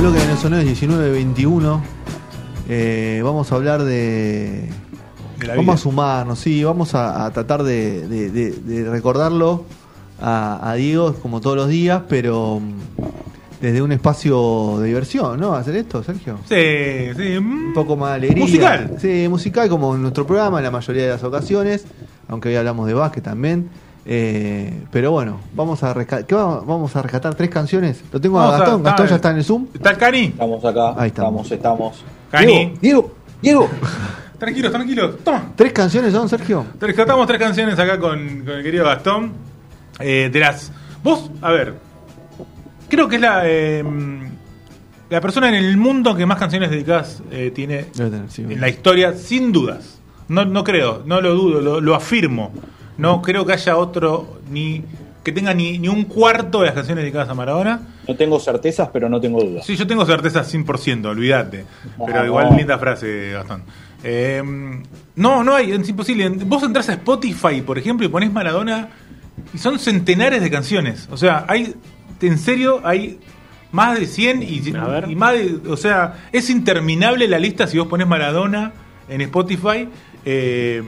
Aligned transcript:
Bloque 0.00 0.18
de 0.18 0.26
Neosones 0.26 0.64
1921. 0.64 1.82
Eh, 2.68 3.20
vamos 3.24 3.50
a 3.52 3.54
hablar 3.56 3.82
de. 3.84 4.68
De 5.38 5.46
la 5.46 5.54
vamos 5.54 5.64
vida. 5.66 5.74
a 5.74 5.78
sumarnos, 5.78 6.38
sí, 6.38 6.62
vamos 6.64 6.94
a, 6.94 7.24
a 7.24 7.30
tratar 7.32 7.62
de, 7.62 8.06
de- 8.08 8.30
de- 8.30 8.50
de 8.52 8.90
recordarlo 8.90 9.64
a, 10.20 10.70
a 10.70 10.74
Diego 10.74 11.14
como 11.14 11.40
todos 11.40 11.56
los 11.56 11.68
días, 11.68 12.02
pero 12.08 12.60
mm, 12.60 13.60
desde 13.62 13.80
un 13.80 13.90
espacio 13.92 14.76
de 14.80 14.88
diversión, 14.88 15.40
¿no? 15.40 15.54
¿Hacer 15.54 15.76
esto, 15.76 16.02
Sergio? 16.02 16.38
Sí, 16.46 16.56
sí. 17.16 17.36
Un 17.38 17.72
poco 17.74 17.96
más 17.96 18.10
de 18.10 18.16
alegría. 18.16 18.44
Musical. 18.44 18.96
Sí, 19.00 19.26
musical 19.30 19.68
como 19.70 19.94
en 19.94 20.02
nuestro 20.02 20.26
programa 20.26 20.58
en 20.58 20.64
la 20.64 20.70
mayoría 20.70 21.04
de 21.04 21.08
las 21.10 21.24
ocasiones, 21.24 21.86
aunque 22.28 22.50
hoy 22.50 22.56
hablamos 22.56 22.86
de 22.86 22.92
básquet 22.94 23.24
también. 23.24 23.70
Eh, 24.06 24.84
pero 24.90 25.10
bueno, 25.12 25.40
vamos 25.54 25.82
a, 25.82 25.94
resca- 25.94 26.24
¿qué 26.24 26.34
vamos, 26.34 26.66
vamos 26.66 26.96
a 26.96 27.02
rescatar 27.02 27.34
tres 27.34 27.50
canciones. 27.50 28.02
Lo 28.12 28.20
tengo 28.20 28.36
Vamos 28.36 28.54
a 28.54 28.56
a- 28.56 28.60
Gastón. 28.60 28.82
Gastón 28.82 29.06
ya 29.08 29.16
está 29.16 29.30
en 29.30 29.36
el 29.36 29.44
Zoom. 29.44 29.66
¿Está 29.74 29.90
el 29.90 29.96
Cani? 29.98 30.24
Estamos 30.24 30.64
acá, 30.64 30.94
Ahí 30.96 31.08
estamos. 31.08 31.50
estamos, 31.50 31.52
estamos. 31.52 32.04
Cani. 32.30 32.74
Diego, 32.80 32.80
Diego, 32.80 33.14
Diego. 33.42 33.68
Tranquilos, 34.38 34.72
tranquilos. 34.72 35.18
Toma. 35.22 35.52
¿Tres 35.54 35.72
canciones 35.72 36.12
son, 36.14 36.28
Sergio? 36.28 36.64
Rescatamos 36.80 37.26
tres 37.26 37.38
canciones 37.38 37.78
acá 37.78 37.98
con, 37.98 38.18
con 38.44 38.54
el 38.54 38.62
querido 38.62 38.86
Gastón. 38.86 39.32
Eh, 39.98 40.30
de 40.32 40.40
las. 40.40 40.72
Vos, 41.04 41.30
a 41.42 41.50
ver. 41.50 41.74
Creo 42.88 43.06
que 43.06 43.16
es 43.16 43.20
la. 43.22 43.42
eh, 43.44 43.84
la 45.10 45.20
persona 45.20 45.48
en 45.48 45.56
el 45.56 45.76
mundo 45.76 46.14
que 46.14 46.24
más 46.24 46.38
canciones 46.38 46.70
dedicadas 46.70 47.20
eh, 47.30 47.50
tiene 47.54 47.86
Debe 47.94 48.10
tener, 48.10 48.30
sí. 48.30 48.42
en 48.48 48.60
la 48.60 48.68
historia, 48.68 49.12
sin 49.12 49.50
dudas. 49.52 49.98
No, 50.28 50.44
no 50.44 50.62
creo, 50.64 51.02
no 51.04 51.20
lo 51.20 51.34
dudo, 51.34 51.60
lo, 51.60 51.80
lo 51.80 51.94
afirmo. 51.96 52.52
No 53.00 53.22
creo 53.22 53.44
que 53.46 53.52
haya 53.54 53.76
otro 53.76 54.40
ni 54.50 54.82
que 55.24 55.32
tenga 55.32 55.52
ni, 55.52 55.78
ni 55.78 55.88
un 55.88 56.04
cuarto 56.04 56.60
de 56.60 56.66
las 56.66 56.74
canciones 56.74 57.02
dedicadas 57.02 57.28
a 57.28 57.34
Maradona. 57.34 57.80
No 58.08 58.16
tengo 58.16 58.40
certezas, 58.40 58.88
pero 58.92 59.08
no 59.08 59.20
tengo 59.20 59.42
dudas. 59.42 59.66
Sí, 59.66 59.76
yo 59.76 59.86
tengo 59.86 60.04
certeza 60.06 60.42
100%, 60.42 61.04
olvídate. 61.06 61.64
Pero 62.06 62.20
Ah, 62.20 62.26
igual 62.26 62.50
no. 62.50 62.56
linda 62.56 62.78
frase, 62.78 63.32
Gastón. 63.32 63.62
Eh, 64.02 64.42
no, 65.16 65.44
no 65.44 65.54
hay, 65.54 65.72
es 65.72 65.88
imposible. 65.88 66.26
Vos 66.30 66.62
entras 66.62 66.88
a 66.88 66.94
Spotify, 66.94 67.60
por 67.60 67.76
ejemplo, 67.78 68.06
y 68.06 68.08
ponés 68.08 68.32
Maradona 68.32 68.88
y 69.52 69.58
son 69.58 69.78
centenares 69.78 70.40
de 70.40 70.50
canciones. 70.50 71.06
O 71.12 71.18
sea, 71.18 71.44
hay, 71.48 71.74
en 72.22 72.38
serio, 72.38 72.80
hay 72.82 73.18
más 73.72 73.98
de 74.00 74.06
100 74.06 74.42
y, 74.42 74.74
A 74.74 74.84
ver. 74.86 75.10
y 75.10 75.16
más 75.16 75.34
de, 75.34 75.60
o 75.68 75.76
sea, 75.76 76.28
es 76.32 76.48
interminable 76.48 77.28
la 77.28 77.38
lista 77.38 77.66
si 77.66 77.78
vos 77.78 77.88
ponés 77.88 78.06
Maradona 78.06 78.72
en 79.08 79.20
Spotify. 79.20 79.86
eh, 80.24 80.82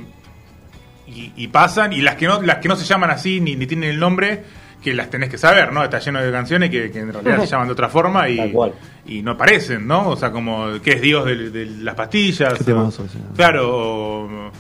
y, 1.12 1.32
y 1.36 1.48
pasan, 1.48 1.92
y 1.92 2.00
las 2.00 2.16
que 2.16 2.26
no, 2.26 2.40
las 2.42 2.58
que 2.58 2.68
no 2.68 2.76
se 2.76 2.84
llaman 2.84 3.10
así 3.10 3.40
ni, 3.40 3.56
ni 3.56 3.66
tienen 3.66 3.90
el 3.90 3.98
nombre, 4.00 4.42
que 4.82 4.94
las 4.94 5.10
tenés 5.10 5.28
que 5.30 5.38
saber, 5.38 5.72
¿no? 5.72 5.84
Está 5.84 5.98
lleno 6.00 6.20
de 6.20 6.32
canciones 6.32 6.68
que, 6.70 6.90
que 6.90 6.98
en 7.00 7.12
realidad 7.12 7.40
se 7.40 7.46
llaman 7.52 7.68
de 7.68 7.72
otra 7.72 7.88
forma 7.88 8.28
y, 8.28 9.22
no 9.22 9.32
aparecen, 9.32 9.86
¿no? 9.86 10.08
O 10.08 10.16
sea, 10.16 10.30
como 10.32 10.80
que 10.82 10.92
es 10.94 11.00
Dios 11.02 11.24
de, 11.26 11.50
de 11.50 11.66
las 11.66 11.94
pastillas. 11.94 12.54
Qué 12.64 12.72
o- 12.72 12.90
claro, 13.36 13.70
o, 13.72 14.50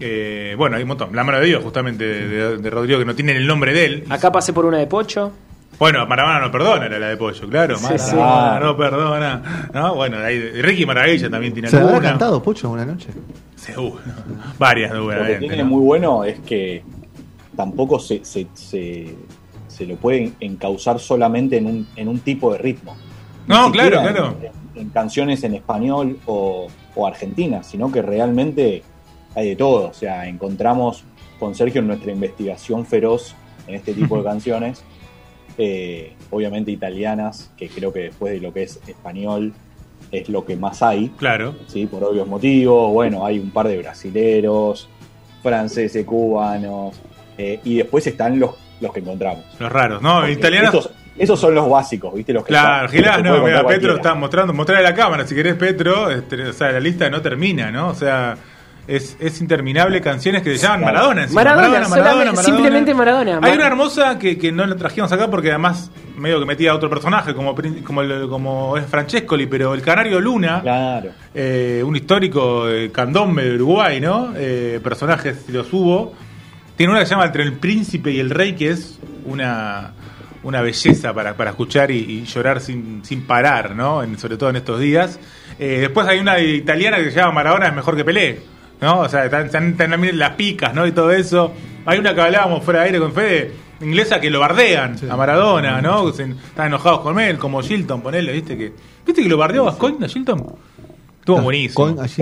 eh, 0.00 0.54
bueno, 0.56 0.76
hay 0.76 0.82
un 0.82 0.88
montón. 0.88 1.14
La 1.14 1.24
mano 1.24 1.40
de 1.40 1.46
Dios, 1.46 1.62
justamente, 1.64 2.04
de, 2.04 2.56
de 2.58 2.70
Rodrigo, 2.70 2.98
que 3.00 3.04
no 3.04 3.14
tienen 3.14 3.36
el 3.36 3.46
nombre 3.46 3.72
de 3.72 3.84
él. 3.84 4.04
Acá 4.08 4.30
pasé 4.30 4.52
por 4.52 4.64
una 4.64 4.78
de 4.78 4.86
Pocho. 4.86 5.32
Bueno, 5.78 6.06
Maradona 6.06 6.40
no 6.40 6.50
perdona, 6.50 6.86
era 6.86 6.98
la 6.98 7.08
de 7.08 7.16
Pollo, 7.16 7.48
claro. 7.48 7.76
Sí, 7.78 7.86
no 8.16 8.76
perdona. 8.76 9.70
¿no? 9.72 9.94
Bueno, 9.94 10.18
ahí, 10.18 10.38
Ricky 10.60 10.84
Maravilla 10.84 11.30
también 11.30 11.52
tiene 11.52 11.68
¿Se 11.68 11.76
habrá 11.76 11.88
alguna. 11.90 12.08
cantado 12.10 12.42
Pocho 12.42 12.70
una 12.70 12.84
noche? 12.84 13.08
Seguro. 13.54 14.00
Varias, 14.58 14.90
Lo 14.92 15.06
que 15.06 15.12
seguramente. 15.14 15.38
tiene 15.40 15.62
¿no? 15.62 15.68
muy 15.68 15.84
bueno 15.84 16.24
es 16.24 16.40
que 16.40 16.82
tampoco 17.56 17.98
se, 18.00 18.24
se, 18.24 18.46
se, 18.54 19.14
se 19.68 19.86
lo 19.86 19.96
puede 19.96 20.32
encauzar 20.40 20.98
solamente 20.98 21.58
en 21.58 21.66
un, 21.66 21.88
en 21.96 22.08
un 22.08 22.18
tipo 22.20 22.52
de 22.52 22.58
ritmo. 22.58 22.96
Ni 23.46 23.54
No, 23.54 23.70
claro, 23.70 24.00
en- 24.00 24.06
claro. 24.14 24.36
En, 24.74 24.80
en 24.82 24.88
canciones 24.90 25.42
en 25.44 25.54
español 25.54 26.18
o, 26.26 26.66
o 26.96 27.06
argentina, 27.06 27.62
sino 27.62 27.90
que 27.92 28.02
realmente 28.02 28.82
hay 29.36 29.50
de 29.50 29.56
todo. 29.56 29.88
O 29.90 29.94
sea, 29.94 30.26
encontramos 30.28 31.04
con 31.38 31.54
Sergio 31.54 31.80
en 31.80 31.86
nuestra 31.86 32.10
investigación 32.12 32.84
feroz 32.84 33.34
en 33.68 33.76
este 33.76 33.94
tipo 33.94 34.18
de 34.18 34.24
canciones, 34.30 34.82
eh, 35.58 36.14
obviamente 36.30 36.70
italianas, 36.70 37.50
que 37.56 37.68
creo 37.68 37.92
que 37.92 38.00
después 38.00 38.32
de 38.32 38.40
lo 38.40 38.52
que 38.54 38.62
es 38.62 38.80
español 38.86 39.52
es 40.12 40.28
lo 40.28 40.44
que 40.46 40.56
más 40.56 40.82
hay. 40.82 41.08
Claro. 41.18 41.54
¿sí? 41.66 41.86
por 41.86 42.02
obvios 42.04 42.26
motivos. 42.26 42.92
Bueno, 42.92 43.26
hay 43.26 43.38
un 43.38 43.50
par 43.50 43.68
de 43.68 43.76
brasileros, 43.78 44.88
franceses, 45.42 46.04
cubanos, 46.06 47.00
eh, 47.36 47.60
y 47.64 47.76
después 47.76 48.06
están 48.06 48.38
los, 48.38 48.52
los 48.80 48.92
que 48.92 49.00
encontramos. 49.00 49.44
Los 49.58 49.70
raros, 49.70 50.00
¿no? 50.02 50.16
Porque 50.20 50.32
Italianos. 50.32 50.74
Esos, 50.74 50.90
esos 51.18 51.40
son 51.40 51.54
los 51.54 51.68
básicos, 51.68 52.14
¿viste? 52.14 52.32
Los 52.32 52.44
que 52.44 52.48
Claro, 52.50 52.86
están- 52.86 52.96
Gilás, 52.96 53.22
no, 53.22 53.42
mira, 53.44 53.66
Petro 53.66 53.96
está 53.96 54.14
mostrando, 54.14 54.52
mostrarle 54.54 54.84
la 54.84 54.94
cámara, 54.94 55.26
si 55.26 55.34
querés 55.34 55.54
Petro, 55.56 56.10
este, 56.10 56.42
o 56.48 56.52
sea, 56.52 56.70
la 56.72 56.80
lista 56.80 57.10
no 57.10 57.20
termina, 57.20 57.70
¿no? 57.72 57.88
O 57.88 57.94
sea, 57.94 58.36
es, 58.88 59.16
es 59.20 59.40
interminable 59.40 60.00
canciones 60.00 60.42
que 60.42 60.56
se 60.56 60.66
llaman. 60.66 60.80
Maradona. 60.86 61.22
encima. 61.24 61.44
Maradona, 61.44 61.84
solamente- 61.84 62.42
simplemente 62.42 62.94
Maradona. 62.94 63.38
Hay 63.42 63.52
una 63.52 63.66
hermosa 63.66 64.18
que, 64.18 64.36
que 64.38 64.50
no 64.50 64.66
la 64.66 64.74
trajimos 64.76 65.12
acá 65.12 65.28
porque 65.30 65.50
además 65.50 65.90
medio 66.16 66.40
que 66.40 66.46
metía 66.46 66.72
a 66.72 66.74
otro 66.74 66.90
personaje 66.90 67.32
como, 67.34 67.54
prin- 67.54 67.82
como, 67.84 68.02
como 68.28 68.76
es 68.76 68.86
Francescoli, 68.86 69.46
pero 69.46 69.74
el 69.74 69.82
Canario 69.82 70.20
Luna, 70.20 70.60
Claro. 70.62 71.10
eh, 71.34 71.82
un 71.86 71.94
histórico 71.94 72.66
de 72.66 72.90
candombe 72.90 73.44
de 73.44 73.54
Uruguay, 73.54 74.00
¿no? 74.00 74.32
Eh, 74.36 74.80
personajes, 74.82 75.44
si 75.46 75.52
los 75.52 75.72
hubo. 75.72 76.14
Tiene 76.76 76.92
una 76.92 77.00
que 77.00 77.06
se 77.06 77.12
llama 77.12 77.26
Entre 77.26 77.42
el 77.44 77.52
Príncipe 77.54 78.10
y 78.10 78.18
el 78.20 78.30
Rey, 78.30 78.54
que 78.54 78.70
es 78.70 78.98
una, 79.26 79.92
una 80.44 80.60
belleza 80.62 81.12
para, 81.12 81.34
para 81.36 81.50
escuchar 81.50 81.90
y, 81.90 81.98
y 81.98 82.24
llorar 82.24 82.60
sin, 82.60 83.04
sin 83.04 83.22
parar, 83.22 83.76
¿no? 83.76 84.02
En- 84.02 84.18
sobre 84.18 84.36
todo 84.36 84.50
en 84.50 84.56
estos 84.56 84.80
días. 84.80 85.18
Eh, 85.58 85.78
después 85.80 86.06
hay 86.08 86.18
una 86.20 86.38
italiana 86.40 86.96
que 86.98 87.10
se 87.10 87.16
llama 87.20 87.32
Maradona 87.32 87.68
es 87.68 87.74
mejor 87.74 87.96
que 87.96 88.04
Pelé, 88.04 88.40
¿no? 88.80 89.00
O 89.00 89.08
sea, 89.08 89.24
están, 89.24 89.46
están- 89.46 89.68
están 89.70 89.90
también 89.90 90.18
las 90.18 90.30
picas, 90.34 90.74
¿no? 90.74 90.86
Y 90.86 90.92
todo 90.92 91.10
eso. 91.12 91.52
Hay 91.86 91.98
una 91.98 92.14
que 92.14 92.20
hablábamos 92.20 92.64
fuera 92.64 92.80
de 92.80 92.86
aire 92.86 92.98
con 92.98 93.12
Fede, 93.12 93.52
inglesa, 93.80 94.20
que 94.20 94.30
lo 94.30 94.40
bardean 94.40 94.96
a 95.10 95.16
Maradona, 95.16 95.80
¿no? 95.80 96.12
Se- 96.12 96.24
están 96.24 96.66
enojados 96.68 97.00
con 97.00 97.18
él, 97.20 97.38
como 97.38 97.62
Gilton, 97.62 98.00
ponele, 98.02 98.32
¿viste? 98.32 98.56
que 98.56 98.72
¿Viste 99.06 99.22
que 99.22 99.28
lo 99.28 99.38
bardeó 99.38 99.64
Gascoigne 99.64 100.04
a 100.04 100.08
Gilton? 100.08 100.44
Estuvo 101.20 101.36
buenísimo. 101.42 101.74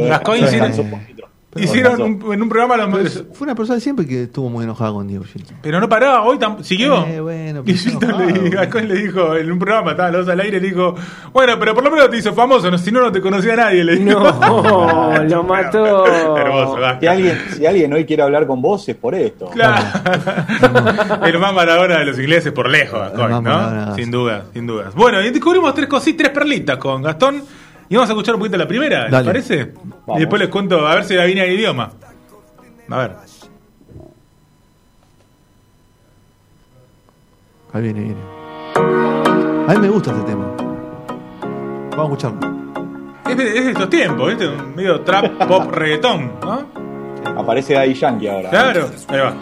Gascoigne, 0.09 0.47
Se 0.49 1.26
hicieron- 1.65 2.01
un 2.01 2.33
en 2.33 2.43
un 2.43 2.49
programa 2.49 2.77
los- 2.77 3.13
Pero 3.15 3.35
fue 3.35 3.45
una 3.47 3.55
persona 3.55 3.81
siempre 3.81 4.07
que 4.07 4.25
estuvo 4.25 4.49
muy 4.49 4.65
enojada 4.65 4.93
con 4.93 5.07
Diego 5.07 5.25
Gilton. 5.25 5.57
pero 5.63 5.81
no 5.81 5.89
paraba, 5.89 6.23
hoy 6.23 6.39
tam- 6.39 6.63
siguió. 6.63 7.05
Eh, 7.07 7.21
bueno, 7.21 7.61
y 7.61 7.73
pero 7.73 7.79
Gilton 7.79 8.11
enojado, 8.11 8.31
le, 8.35 8.41
dijo- 8.41 8.85
le 8.85 8.95
en 9.37 9.53
un 9.53 9.59
programa, 9.59 9.91
estaba 9.93 10.11
los 10.11 10.27
dos 10.27 10.33
al 10.33 10.41
aire, 10.41 10.61
le 10.61 10.69
dijo, 10.69 10.95
bueno, 11.33 11.59
pero 11.59 11.75
por 11.75 11.85
lo 11.85 11.91
menos 11.91 12.11
te 12.11 12.17
hizo 12.19 12.33
famoso, 12.35 12.71
no, 12.71 12.79
si 12.79 12.91
no, 12.93 13.01
no 13.01 13.13
te 13.13 13.21
conocía 13.21 13.57
nadie. 13.57 13.85
Le 13.85 13.97
dijo. 13.97 14.19
No, 14.21 15.23
lo 15.29 15.43
mató. 15.45 16.07
Hermoso, 16.37 16.75
Gasco. 16.81 17.01
Si 17.01 17.07
alguien, 17.07 17.39
si 17.57 17.67
alguien 17.67 17.93
hoy 17.93 18.05
quiere 18.05 18.23
hablar 18.23 18.47
con 18.47 18.61
vos 18.63 18.89
es 18.89 18.97
por 18.97 19.15
esto. 19.15 19.47
Claro. 19.51 19.85
el 21.25 21.39
más 21.39 21.55
Maradona 21.55 21.99
de 21.99 22.05
los 22.07 22.19
ingleses 22.19 22.53
por 22.53 22.69
lejos, 22.69 23.01
más 23.01 23.13
¿no? 23.31 23.41
Maradona. 23.41 23.95
Sin 23.95 24.11
duda, 24.11 24.45
sin 24.53 24.67
dudas. 24.67 24.95
Bueno, 24.95 25.23
y 25.23 25.31
descubrimos 25.31 25.75
tres 25.75 25.89
cositas, 25.89 26.17
tres 26.17 26.31
perlitas 26.31 26.77
con 26.79 27.03
Gastón. 27.03 27.43
Y 27.89 27.95
vamos 27.95 28.11
a 28.11 28.13
escuchar 28.13 28.35
un 28.35 28.41
poquito 28.41 28.57
la 28.57 28.67
primera, 28.67 29.03
¿les 29.05 29.11
Dale. 29.13 29.25
parece? 29.27 29.73
Y 30.17 30.19
después 30.21 30.41
les 30.41 30.49
cuento, 30.49 30.87
a 30.87 30.95
ver 30.97 31.05
si 31.05 31.17
adivina 31.17 31.45
el 31.45 31.53
idioma. 31.53 31.93
A 32.91 32.97
ver. 32.99 33.17
Ahí 37.73 37.83
viene, 37.83 38.01
viene. 38.01 38.21
A 39.69 39.73
mí 39.75 39.79
me 39.81 39.89
gusta 39.89 40.11
este 40.13 40.23
tema. 40.25 40.47
Vamos 41.97 41.99
a 42.25 42.29
escucharlo. 42.29 42.57
Es 43.29 43.37
de, 43.37 43.59
es 43.59 43.65
de 43.65 43.71
estos 43.73 43.91
tiempos, 43.91 44.29
¿viste? 44.29 44.49
Un 44.49 44.75
medio 44.75 45.01
trap, 45.03 45.47
pop, 45.47 45.71
reggaetón, 45.73 46.33
¿no? 46.41 46.67
Aparece 47.37 47.75
Daddy 47.75 47.95
Yankee 47.95 48.29
ahora. 48.29 48.51
Claro, 48.51 48.89
ahí 49.09 49.19
va. 49.19 49.35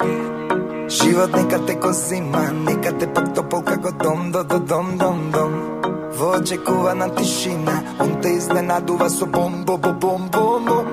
Život 0.88 1.35
nikad 1.35 1.61
te 1.62 1.79
cosí, 1.79 2.20
man, 2.20 2.64
nikad 2.64 2.94
te 2.94 3.06
pak 3.08 3.32
to 3.35 3.49
pouka 3.49 3.81
ko 3.81 3.90
dom, 3.93 4.31
do, 4.31 4.44
do, 4.44 4.58
dom, 4.61 4.99
dom, 4.99 5.31
dom. 5.31 5.74
Voce 6.19 6.56
kuvana 6.66 7.08
tišina 7.08 7.72
On 8.00 8.20
te 8.22 8.31
iznenaduva 8.32 9.08
so 9.11 9.26
bom, 9.26 9.64
bom, 9.64 9.81
bom, 9.81 9.99
bom, 10.00 10.28
bom, 10.32 10.64
bom 10.64 10.87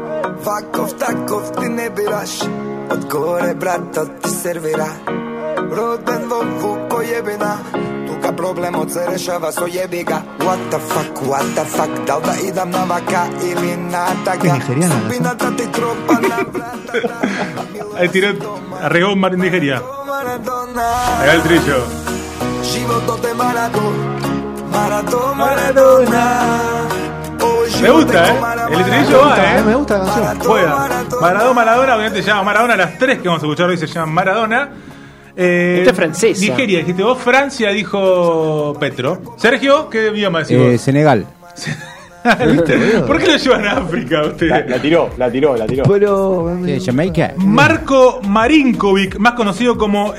Vakov, 0.46 0.94
takov 1.00 1.52
ti 1.60 1.70
ne 1.70 1.90
biraš 1.90 2.42
Od 2.92 3.06
gore 3.10 3.54
brata 3.56 4.06
ti 4.06 4.30
servira 4.30 4.88
Roden 5.78 6.30
vo 6.30 6.44
vuko 6.62 7.02
jebina 7.02 7.58
Tuka 8.08 8.32
problem 8.32 8.76
od 8.76 8.92
se 8.92 9.06
rešava 9.12 9.52
so 9.52 9.68
jebi 9.68 10.04
ga. 10.04 10.22
What 10.40 10.60
the 10.70 10.80
fuck, 10.80 11.22
what 11.28 11.46
the 11.56 11.66
fuck 11.66 12.08
Da 12.08 12.18
li 12.18 12.24
da 12.26 12.48
idam 12.48 12.72
na 12.72 12.84
vaka 12.84 13.26
ili 13.44 13.78
na 13.78 14.06
taga 14.26 14.56
Supina 14.68 15.34
da 15.34 15.52
ti 15.58 15.72
tropa 15.72 16.14
na 16.14 16.38
vrata 16.54 16.72
Ahí 17.98 18.10
tiró, 18.10 18.30
arregó 18.82 19.16
Mar 19.16 19.38
Nigeria. 19.38 19.82
Ahí 21.20 21.30
el 21.30 21.42
trillo. 21.44 21.86
Život 22.64 23.22
de 23.22 23.34
Maradona 23.34 23.80
Maradona 23.82 24.11
Maradona 24.72 26.42
Oh, 27.44 27.64
Me 27.82 27.90
gusta, 27.90 28.28
¿eh? 28.28 28.34
El 28.72 28.80
estribillo 28.82 29.22
va, 29.22 29.58
¿eh? 29.58 29.64
Me 29.66 29.76
gusta 29.76 29.98
la 29.98 30.06
canción. 30.06 30.40
Juega. 30.40 30.88
Maradona, 31.22 31.54
Maradona, 31.54 31.96
obviamente 31.96 32.22
se 32.22 32.28
llama 32.30 32.44
Maradona, 32.44 32.76
las 32.78 32.98
tres 33.00 33.20
que 33.20 33.28
vamos 33.28 33.42
a 33.44 33.46
escuchar 33.48 33.70
hoy 33.70 33.78
se 33.78 33.88
llaman 33.88 34.14
Maradona. 34.14 34.70
Eh, 35.36 35.78
Esta 35.80 35.92
es 35.92 35.96
francesa. 35.96 36.42
Nigeria, 36.42 36.80
dijiste 36.80 37.02
vos, 37.04 37.18
Francia, 37.18 37.70
dijo 37.72 38.76
Petro. 38.80 39.22
Sergio, 39.38 39.90
¿qué 39.90 40.10
idioma 40.10 40.40
decís 40.40 40.58
Eh, 40.58 40.72
vos? 40.74 40.82
Senegal. 40.82 41.26
¿Viste? 42.52 42.78
¿Por 43.08 43.18
qué 43.18 43.32
lo 43.32 43.38
llevan 43.38 43.66
a 43.68 43.72
África 43.78 44.22
usted? 44.24 44.48
La, 44.48 44.60
la 44.60 44.80
tiró, 44.80 45.10
la 45.18 45.32
tiró, 45.32 45.56
la 45.58 45.66
tiró. 45.66 45.84
Pero. 45.86 46.56
Eh, 46.68 46.80
Jamaica. 46.86 47.34
Marco 47.38 48.20
Marinkovic, 48.28 49.18
más 49.18 49.34
conocido 49.34 49.76
como 49.76 50.14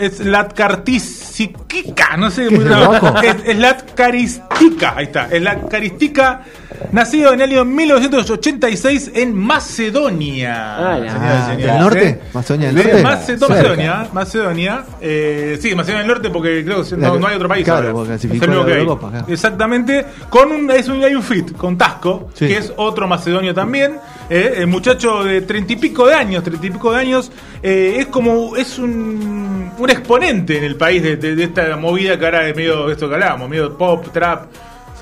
Slatkartistika, 1.33 2.17
no 2.17 2.31
sé, 2.31 2.51
muy 2.51 2.65
loco? 2.65 3.15
Es- 3.23 3.55
Slatkaristika, 3.57 4.95
ahí 4.97 5.05
está, 5.05 5.29
Slatkaristika, 5.29 6.43
nacido 6.93 7.33
en 7.33 7.41
el 7.41 7.51
año 7.51 7.65
1986 7.65 9.13
en 9.15 9.35
Macedonia. 9.37 10.77
Ah, 10.77 10.99
ya. 10.99 11.13
Señoras 11.13 11.49
y 11.49 11.51
señores, 11.51 11.67
¿del 11.67 11.79
norte? 11.81 12.09
¿eh? 12.09 12.21
¿Macedonia 12.33 12.67
del 12.69 12.77
De 12.77 12.83
norte? 13.03 13.27
Cerca. 13.27 13.49
Macedonia, 13.49 14.07
Macedonia, 14.13 14.85
eh, 15.01 15.59
sí, 15.61 15.75
Macedonia 15.75 15.99
del 16.01 16.09
Norte 16.09 16.31
porque 16.31 16.65
creo 16.65 16.85
que 16.85 16.97
no, 16.97 17.27
hay 17.27 17.37
otro 17.37 17.49
país 17.49 17.65
claro, 17.65 17.81
ahora. 17.89 17.93
porque 17.93 18.15
Es 18.15 18.21
clasificó 18.21 18.45
el 18.45 18.51
único 18.51 18.63
la 18.63 18.67
que 18.67 18.73
hay. 18.75 18.81
Eurocopa, 18.81 19.11
claro. 19.11 19.27
Exactamente, 19.29 20.05
con 20.29 20.53
un, 20.53 20.71
es 20.71 20.89
un, 20.89 21.03
hay 21.05 21.15
un 21.15 21.23
fit 21.23 21.57
con 21.57 21.77
Tasco, 21.79 22.29
Sí. 22.35 22.47
que 22.49 22.57
es 22.59 22.73
otro 22.77 23.07
macedonio 23.09 23.55
también, 23.55 23.99
eh, 24.31 24.55
el 24.59 24.67
muchacho 24.67 25.25
de 25.25 25.43
treinta 25.43 25.73
y 25.73 25.77
pico 25.77 26.07
de 26.07 26.15
años, 26.15 26.43
treinta 26.43 26.67
y 26.67 26.71
pico 26.71 26.93
de 26.93 26.99
años, 26.99 27.31
eh, 27.63 27.97
es 27.99 28.07
como, 28.07 28.57
es 28.57 28.79
un, 28.79 29.71
un 29.79 29.91
exponente 29.91 30.59
en 30.59 30.65
el 30.65 30.77
país 30.77 31.03
de, 31.03 31.17
de- 31.17 31.35
de 31.37 31.45
esta 31.45 31.77
movida 31.77 32.19
que 32.19 32.25
ahora 32.25 32.49
es 32.49 32.57
medio, 32.57 32.91
esto 32.91 33.09
que 33.09 33.15
hablábamos, 33.15 33.49
medio 33.49 33.77
pop, 33.77 34.07
trap, 34.13 34.47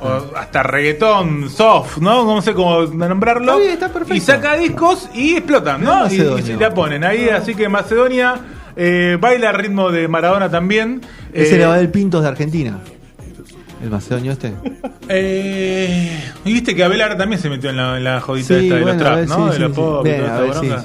o 0.00 0.36
hasta 0.36 0.62
reggaetón, 0.62 1.50
soft, 1.50 1.98
¿no? 1.98 2.24
No 2.24 2.42
sé 2.42 2.54
cómo 2.54 2.82
nombrarlo. 2.82 3.52
Está 3.52 3.56
bien, 3.58 3.72
está 3.72 3.88
perfecto. 3.88 4.14
Y 4.14 4.20
saca 4.20 4.56
discos 4.56 5.08
y 5.14 5.36
explotan, 5.36 5.82
No 5.82 6.06
es 6.06 6.12
Y, 6.14 6.52
la 6.54 6.72
ponen 6.72 7.04
ahí, 7.04 7.28
así 7.28 7.54
que 7.54 7.68
Macedonia 7.68 8.40
eh, 8.76 9.18
baila 9.20 9.50
al 9.50 9.56
ritmo 9.56 9.90
de 9.90 10.08
Maradona 10.08 10.50
también. 10.50 11.02
Ese 11.32 11.54
Eh, 11.54 11.62
era 11.62 11.78
el 11.78 11.90
Pintos 11.90 12.22
de 12.22 12.28
Argentina. 12.28 12.78
El 13.82 13.90
macedonio 13.90 14.32
este. 14.32 14.52
eh, 15.08 16.22
viste 16.44 16.74
que 16.74 16.84
Abel 16.84 17.00
ahora 17.00 17.16
también 17.16 17.40
se 17.40 17.48
metió 17.48 17.70
en 17.70 17.76
la, 17.76 17.96
en 17.96 18.04
la 18.04 18.20
jodita 18.20 18.48
Sí, 18.48 18.64
esta 18.64 18.74
de 18.74 18.82
bueno, 18.82 18.98
los 18.98 19.02
trap, 19.02 19.12
Abel, 19.12 19.28
¿no? 19.28 19.36
sí, 19.36 19.44
de 19.44 19.52
sí, 19.52 19.60
los 19.60 19.72
pop 19.72 20.06
y 20.06 20.10
toda 20.10 20.46
esta 20.46 20.60
bronca. 20.60 20.84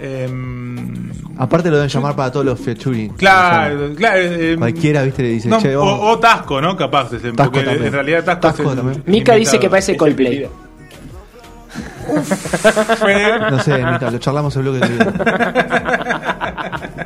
Em, 0.00 1.10
Aparte 1.38 1.70
lo 1.70 1.76
deben 1.76 1.88
llamar 1.90 2.14
para 2.16 2.30
todos 2.32 2.46
los 2.46 2.58
featuring. 2.60 3.10
claro, 3.14 3.90
claro. 3.96 4.18
em, 4.20 4.58
Cualquiera, 4.58 5.02
viste, 5.02 5.22
le 5.22 5.28
dice, 5.30 5.48
no, 5.48 5.58
che, 5.60 5.74
vamos. 5.74 6.00
o, 6.00 6.06
o 6.10 6.18
Tasco, 6.18 6.60
¿no? 6.60 6.76
Capaz, 6.76 7.12
es 7.12 7.24
el- 7.24 7.34
Tasco 7.34 7.52
porque 7.52 7.64
también. 7.66 7.86
en 7.86 7.92
realidad 7.92 8.24
Tasco, 8.24 8.40
Tasco 8.40 8.62
es 8.62 8.68
el 8.70 8.76
también. 8.76 9.02
Mika 9.06 9.34
dice 9.34 9.58
que 9.58 9.68
parece 9.70 9.96
Coldplay. 9.96 10.48
No 12.08 13.58
sé, 13.62 13.76
Mica, 13.84 14.10
lo 14.10 14.18
charlamos 14.18 14.54
el 14.56 14.62
bloque 14.62 14.80
que 14.80 14.88
viene. 14.88 15.04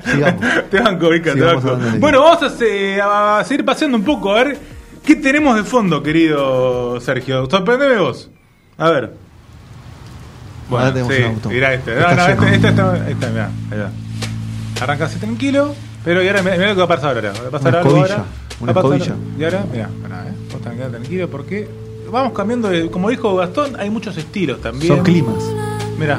Sigamos. 0.04 0.44
Te 0.70 0.80
banco, 0.80 1.08
Vika, 1.10 1.32
te 1.34 1.40
banco. 1.40 1.76
Bueno, 1.98 2.22
vamos 2.22 2.42
a, 2.42 2.50
se- 2.50 3.00
a 3.02 3.42
seguir 3.44 3.64
paseando 3.64 3.96
un 3.96 4.04
poco, 4.04 4.30
a 4.32 4.44
ver 4.44 4.58
qué 5.04 5.16
tenemos 5.16 5.56
de 5.56 5.64
fondo, 5.64 6.02
querido 6.02 7.00
Sergio. 7.00 7.48
Sorprendeme 7.50 7.98
vos. 7.98 8.30
A 8.78 8.90
ver. 8.90 9.12
Bueno, 10.72 10.86
Ahora 10.86 10.94
tenemos 10.94 11.14
sí, 11.14 11.22
un 11.22 11.34
auto. 11.36 11.48
mirá 11.50 11.74
este. 11.74 11.94
No, 11.94 12.00
no, 12.14 12.26
este, 12.26 12.54
este 12.54 12.68
está, 12.68 12.92
mirá, 13.30 13.50
ahí 13.70 13.78
va. 13.78 13.90
Arrancase 14.82 15.18
tranquilo, 15.18 15.74
pero 16.04 16.22
y 16.22 16.28
ahora 16.28 16.42
mirá, 16.42 16.56
mirá 16.56 16.68
lo 16.68 16.74
que 16.74 16.78
va 16.78 16.84
a 16.84 16.88
pasar 16.88 17.14
ahora. 17.16 17.32
Va 17.42 17.48
a 17.48 17.50
pasar 17.50 17.68
Una 17.68 17.78
algo 17.78 17.90
escobilla, 17.90 18.14
ahora. 18.14 18.26
una 18.60 18.72
Va 18.72 18.82
pasar-. 18.82 19.16
Y 19.38 19.44
ahora, 19.44 19.64
mirá, 19.70 19.88
pará, 20.02 20.24
eh. 20.28 20.32
Vos 20.52 20.60
tranquilo, 20.62 20.88
tranquilo, 20.90 21.28
porque 21.30 21.68
vamos 22.10 22.32
cambiando 22.32 22.68
de, 22.68 22.90
como 22.90 23.08
dijo 23.10 23.36
Gastón, 23.36 23.78
hay 23.78 23.90
muchos 23.90 24.16
estilos 24.16 24.60
también. 24.60 24.94
Son 24.96 25.04
climas. 25.04 25.42
Mirá. 25.98 26.18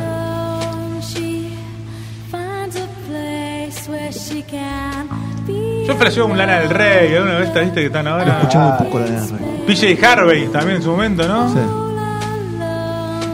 Yo 5.86 5.96
flasheo 5.96 6.26
un 6.26 6.38
Lana 6.38 6.60
del 6.60 6.70
Rey, 6.70 7.14
alguna 7.16 7.40
de 7.40 7.44
estas, 7.46 7.64
viste, 7.64 7.80
que 7.82 7.86
están 7.88 8.08
ahora. 8.08 8.40
Escuchamos 8.40 8.80
un 8.80 8.86
poco 8.86 9.00
la 9.00 9.06
de 9.06 9.18
Rey. 9.20 9.64
PJ 9.68 10.08
Harvey 10.08 10.48
también 10.48 10.78
en 10.78 10.84
su 10.84 10.90
momento, 10.92 11.28
¿no? 11.28 11.52
Sí. 11.52 11.60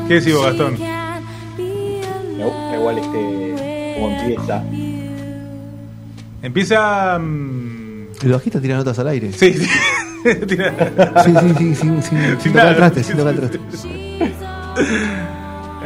¿Qué 0.08 0.14
decís 0.16 0.34
vos, 0.34 0.46
Gastón? 0.48 0.89
Igual 2.80 2.98
este 2.98 3.96
cómo 4.00 4.10
empieza. 4.20 4.64
Empieza. 6.42 7.20
mm, 7.20 8.08
El 8.24 8.32
bajista 8.32 8.60
tira 8.62 8.76
notas 8.78 8.98
al 9.00 9.08
aire. 9.10 9.32
Sí, 9.34 9.54
sí. 9.54 9.68
Tira- 10.48 10.74
Sí, 11.24 11.34
sí, 11.34 11.54
sí, 11.58 11.76
sin, 11.76 11.76
sin, 11.76 12.04
sin 12.04 12.42
Sin 12.42 12.52
tocar 12.54 12.76
traste, 12.76 13.04
sin 13.04 13.18
tocar 13.18 13.34
el 13.34 13.40
traste. 13.40 13.60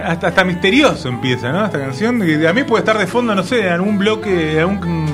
hasta, 0.03 0.27
hasta 0.27 0.43
misterioso 0.43 1.07
empieza, 1.09 1.51
¿no? 1.51 1.65
Esta 1.65 1.79
canción. 1.79 2.19
que 2.21 2.47
A 2.47 2.53
mí 2.53 2.63
puede 2.63 2.81
estar 2.81 2.97
de 2.97 3.07
fondo, 3.07 3.33
no 3.35 3.43
sé, 3.43 3.67
en 3.67 3.73
algún 3.73 3.97
bloque, 3.97 4.59
algún, 4.59 5.05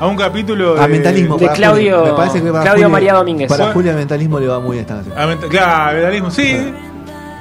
algún 0.00 0.16
capítulo. 0.16 0.80
A 0.80 0.88
mentalismo. 0.88 1.36
De 1.36 1.48
Claudio-. 1.50 2.04
Me 2.04 2.12
parece 2.12 2.42
que 2.42 2.50
para 2.50 2.64
Claudio 2.64 2.88
María 2.90 3.14
Domínguez. 3.14 3.48
Para. 3.48 3.72
Julia, 3.72 3.92
el 3.92 3.98
mentalismo 3.98 4.40
le 4.40 4.46
va 4.48 4.60
muy 4.60 4.72
bien 4.72 4.82
esta 4.82 4.94
canción. 4.96 5.18
A 5.18 5.48
claro, 5.48 5.94
mentalismo, 5.96 6.30
sí. 6.30 6.56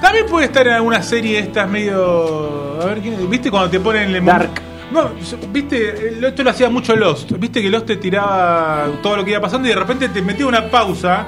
También 0.02 0.26
puede 0.28 0.46
estar 0.46 0.66
en 0.68 0.74
alguna 0.74 1.02
serie 1.02 1.40
estas 1.40 1.68
medio. 1.70 2.80
A 2.82 2.86
ver, 2.86 3.00
¿quién- 3.00 3.30
¿viste 3.30 3.50
cuando 3.50 3.70
te 3.70 3.80
ponen 3.80 4.14
el 4.16 4.24
Dark. 4.26 4.50
No, 4.92 5.10
viste, 5.52 6.14
esto 6.26 6.44
lo 6.44 6.50
hacía 6.50 6.70
mucho 6.70 6.96
Lost. 6.96 7.32
Viste 7.34 7.62
que 7.62 7.70
Lost 7.70 7.88
te 7.88 7.98
tiraba 7.98 8.88
todo 9.04 9.18
lo 9.18 9.26
que 9.26 9.32
iba 9.32 9.42
pasando 9.42 9.68
y 9.68 9.72
de 9.72 9.78
repente 9.78 10.08
te 10.10 10.22
metía 10.22 10.46
una 10.48 10.70
pausa 10.70 11.26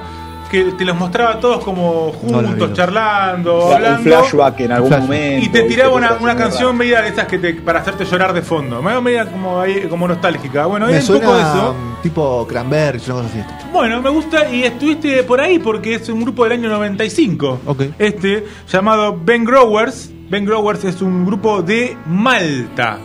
que 0.50 0.64
te 0.72 0.84
los 0.84 0.96
mostraba 0.96 1.38
todos 1.38 1.62
como 1.64 2.12
juntos, 2.12 2.56
no. 2.68 2.72
charlando, 2.72 3.56
O 3.56 3.68
sea, 3.68 3.78
un 3.78 3.84
hablando. 3.84 4.02
flashback 4.02 4.60
en 4.60 4.72
algún 4.72 4.88
Flashback. 4.88 5.08
momento. 5.10 5.46
Y 5.46 5.48
te 5.50 5.62
tiraba 5.62 5.94
una, 5.94 6.12
una 6.20 6.36
canción 6.36 6.76
media 6.76 7.02
de 7.02 7.08
esas 7.10 7.26
que 7.26 7.38
te, 7.38 7.54
para 7.54 7.80
hacerte 7.80 8.04
llorar 8.04 8.32
de 8.32 8.42
fondo. 8.42 8.82
Medio, 8.82 9.00
media 9.00 9.26
como, 9.30 9.60
ahí, 9.60 9.86
como 9.88 10.08
nostálgica. 10.08 10.66
Bueno, 10.66 10.86
Me 10.86 10.96
es 10.98 11.08
un 11.08 11.20
poco 11.20 11.32
suena 11.34 11.48
eso. 11.52 11.74
tipo 12.02 12.46
Cranberry, 12.48 13.00
una 13.06 13.14
cosa 13.14 13.28
así. 13.28 13.44
Bueno, 13.72 14.02
me 14.02 14.10
gusta 14.10 14.50
y 14.50 14.64
estuviste 14.64 15.22
por 15.22 15.40
ahí 15.40 15.58
porque 15.58 15.94
es 15.94 16.08
un 16.08 16.20
grupo 16.22 16.44
del 16.44 16.54
año 16.54 16.68
95. 16.70 17.60
Ok. 17.66 17.82
Este, 17.98 18.44
llamado 18.68 19.18
Ben 19.22 19.44
Growers. 19.44 20.10
Ben 20.28 20.44
Growers 20.44 20.84
es 20.84 21.00
un 21.02 21.24
grupo 21.26 21.62
de 21.62 21.96
Malta. 22.06 22.98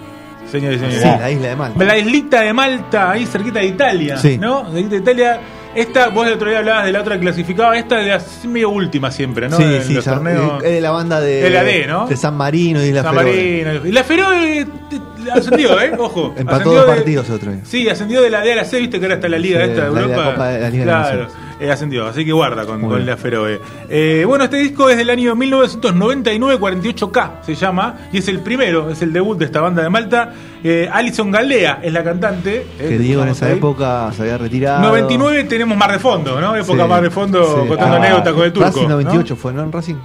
Señores 0.51 0.77
y 0.77 0.79
señores. 0.79 1.01
Sí, 1.01 1.09
la 1.19 1.31
isla 1.31 1.47
de 1.49 1.55
Malta. 1.55 1.83
La 1.83 1.97
islita 1.97 2.41
de 2.41 2.53
Malta, 2.53 3.11
ahí 3.11 3.25
cerquita 3.25 3.59
de 3.59 3.65
Italia. 3.65 4.17
Sí. 4.17 4.37
¿No? 4.37 4.67
Islita 4.69 4.89
de 4.89 4.97
Italia. 4.97 5.39
Esta, 5.75 6.08
vos 6.10 6.25
el 6.25 6.34
otro 6.34 6.50
día 6.50 6.60
hablabas 6.60 6.86
de 6.86 6.91
la 6.94 7.01
otra 7.01 7.15
que 7.15 7.22
clasificaba. 7.22 7.77
Esta 7.77 8.01
es 8.01 8.08
la 8.44 8.50
medio 8.50 8.70
última 8.70 9.12
siempre, 9.12 9.50
¿no? 9.50 9.58
Sí, 9.58 9.63
En 9.63 9.84
sí, 9.84 9.94
los 9.94 10.05
torneos. 10.05 10.63
es 10.63 10.72
de 10.72 10.82
la 10.82 10.91
banda 10.91 11.20
de, 11.20 11.41
De 11.41 11.50
la 11.50 11.63
D, 11.63 11.86
¿no? 11.88 12.08
de 12.08 12.15
San 12.17 12.36
Marino 12.36 12.84
y 12.84 12.91
la 12.91 13.03
San 13.03 13.15
Feroe. 13.15 13.63
Marino. 13.65 13.86
Y 13.88 13.91
la 13.91 14.03
Feroe 14.03 14.65
te- 14.89 15.32
ascendió, 15.32 15.79
¿eh? 15.82 15.91
Ojo. 16.00 16.34
Empató 16.38 16.74
dos 16.74 16.88
de- 16.88 16.96
partidos 16.96 17.27
el 17.29 17.36
otro 17.36 17.51
día. 17.51 17.62
Sí, 17.65 17.89
ascendió 17.89 18.22
de 18.22 18.29
la 18.29 18.41
D 18.41 18.53
a 18.53 18.55
la 18.55 18.65
C, 18.65 18.79
viste 18.79 19.00
que 19.00 19.05
ahora 19.05 19.15
está 19.15 19.27
la 19.27 19.38
Liga 19.38 19.63
Sí, 19.65 19.72
esta 19.72 19.86
de 19.86 19.89
la- 19.91 19.94
la 19.94 20.01
Europa. 20.01 20.32
Copa 20.32 20.48
de 20.50 20.60
la 20.62 20.70
Liga 20.70 20.84
de 20.86 20.89
claro. 20.91 21.27
Eh, 21.59 21.71
ascendió, 21.71 22.05
así 22.07 22.25
que 22.25 22.31
guarda 22.31 22.65
con, 22.65 22.81
con 22.81 23.05
la 23.05 23.15
Feroe. 23.17 23.59
Eh, 23.89 24.24
bueno, 24.27 24.43
este 24.45 24.57
disco 24.57 24.89
es 24.89 24.97
del 24.97 25.09
año 25.09 25.35
1999, 25.35 26.59
48K 26.59 27.31
se 27.45 27.55
llama, 27.55 27.95
y 28.12 28.17
es 28.17 28.27
el 28.27 28.39
primero, 28.39 28.89
es 28.89 29.01
el 29.01 29.13
debut 29.13 29.38
de 29.38 29.45
esta 29.45 29.62
banda 29.62 29.81
de 29.83 29.89
Malta. 29.89 30.33
Eh, 30.63 30.89
Alison 30.91 31.31
Galea 31.31 31.79
es 31.83 31.93
la 31.93 32.03
cantante. 32.03 32.65
eh, 32.79 32.88
Que 32.89 32.97
Diego 32.97 33.24
en 33.24 33.29
esa 33.29 33.45
ahí. 33.47 33.53
época 33.53 34.12
se 34.13 34.24
había 34.24 34.38
retirado. 34.38 34.81
99 34.88 35.43
tenemos 35.45 35.77
Mar 35.77 35.91
de 35.91 36.00
Fondo, 36.00 36.41
¿no? 36.41 36.55
Época 36.55 36.83
Sí, 36.83 36.89
Mar 36.89 37.01
de 37.03 37.09
Fondo 37.09 37.43
sí. 37.63 37.67
contando 37.67 37.95
Ah, 37.95 38.00
anécdotas 38.00 38.33
con 38.33 38.43
el 38.45 38.51
turco. 38.53 38.67
Racing 38.67 38.81
¿no? 38.83 38.89
98 38.89 39.35
fue, 39.35 39.53
¿no? 39.53 39.63
En 39.63 39.71
Racing. 39.71 39.95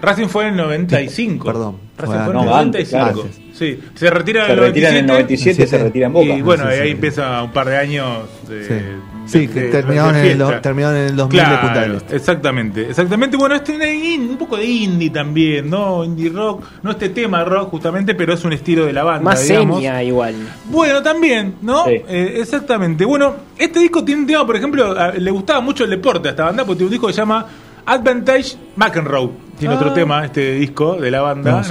Racing 0.00 0.26
fue 0.28 0.44
en 0.44 0.50
el 0.50 0.56
95. 0.58 1.44
Perdón. 1.46 1.76
Racing 1.96 2.12
Fue 2.14 2.24
fue 2.24 2.32
en 2.34 2.38
antes. 2.38 2.44
el 2.44 2.46
No, 2.46 2.54
antes, 2.56 2.92
95. 2.92 3.22
antes. 3.22 3.40
Sí, 3.58 3.80
se 3.94 4.10
retira 4.10 4.40
en 4.42 4.46
Se 4.46 4.52
el 4.52 4.58
retira 4.60 4.88
en 4.90 4.96
el 4.96 5.06
97. 5.06 5.54
97, 5.62 5.66
se 5.66 5.84
retira 5.84 6.06
en 6.08 6.12
Boca. 6.12 6.26
Y 6.26 6.42
bueno, 6.42 6.64
Sí, 6.64 6.70
sí, 6.74 6.80
ahí 6.80 6.86
sí. 6.88 6.92
empieza 6.92 7.42
un 7.42 7.52
par 7.52 7.68
de 7.68 7.76
años 7.78 8.18
de. 8.48 8.96
Sí, 9.26 9.48
que 9.48 9.62
terminaron, 9.62 10.14
de 10.14 10.32
en 10.32 10.40
el, 10.40 10.60
terminaron 10.60 10.96
en 10.96 11.06
el 11.06 11.16
2000 11.16 11.40
de 11.40 11.56
Punta 11.58 11.80
del 11.80 11.94
Este. 11.96 12.16
exactamente, 12.16 12.88
exactamente. 12.90 13.36
Bueno, 13.36 13.54
este 13.54 13.74
un 14.18 14.36
poco 14.36 14.56
de 14.56 14.64
indie 14.66 15.10
también, 15.10 15.70
¿no? 15.70 16.04
Indie 16.04 16.30
rock, 16.30 16.64
no 16.82 16.90
este 16.90 17.08
tema 17.08 17.44
rock 17.44 17.70
justamente, 17.70 18.14
pero 18.14 18.34
es 18.34 18.44
un 18.44 18.52
estilo 18.52 18.84
de 18.86 18.92
la 18.92 19.02
banda. 19.04 19.24
Más 19.24 19.46
digamos. 19.46 19.78
seña 19.78 20.02
igual. 20.02 20.34
Bueno, 20.66 21.02
también, 21.02 21.54
¿no? 21.62 21.84
Sí. 21.84 22.02
Eh, 22.08 22.36
exactamente. 22.40 23.04
Bueno, 23.04 23.34
este 23.58 23.78
disco 23.80 24.04
tiene 24.04 24.22
un 24.22 24.26
tema, 24.26 24.46
por 24.46 24.56
ejemplo, 24.56 24.92
a- 24.98 25.12
le 25.12 25.30
gustaba 25.30 25.60
mucho 25.60 25.84
el 25.84 25.90
deporte 25.90 26.28
a 26.28 26.30
esta 26.32 26.44
banda, 26.44 26.64
porque 26.64 26.78
tiene 26.78 26.86
un 26.88 26.92
disco 26.92 27.06
que 27.06 27.12
se 27.12 27.20
llama 27.20 27.46
Advantage 27.86 28.56
McEnroe. 28.76 29.30
Tiene 29.58 29.74
Ah. 29.74 29.78
otro 29.78 29.92
tema 29.92 30.24
este 30.24 30.54
disco 30.54 30.96
de 30.96 31.10
la 31.10 31.20
banda, 31.20 31.62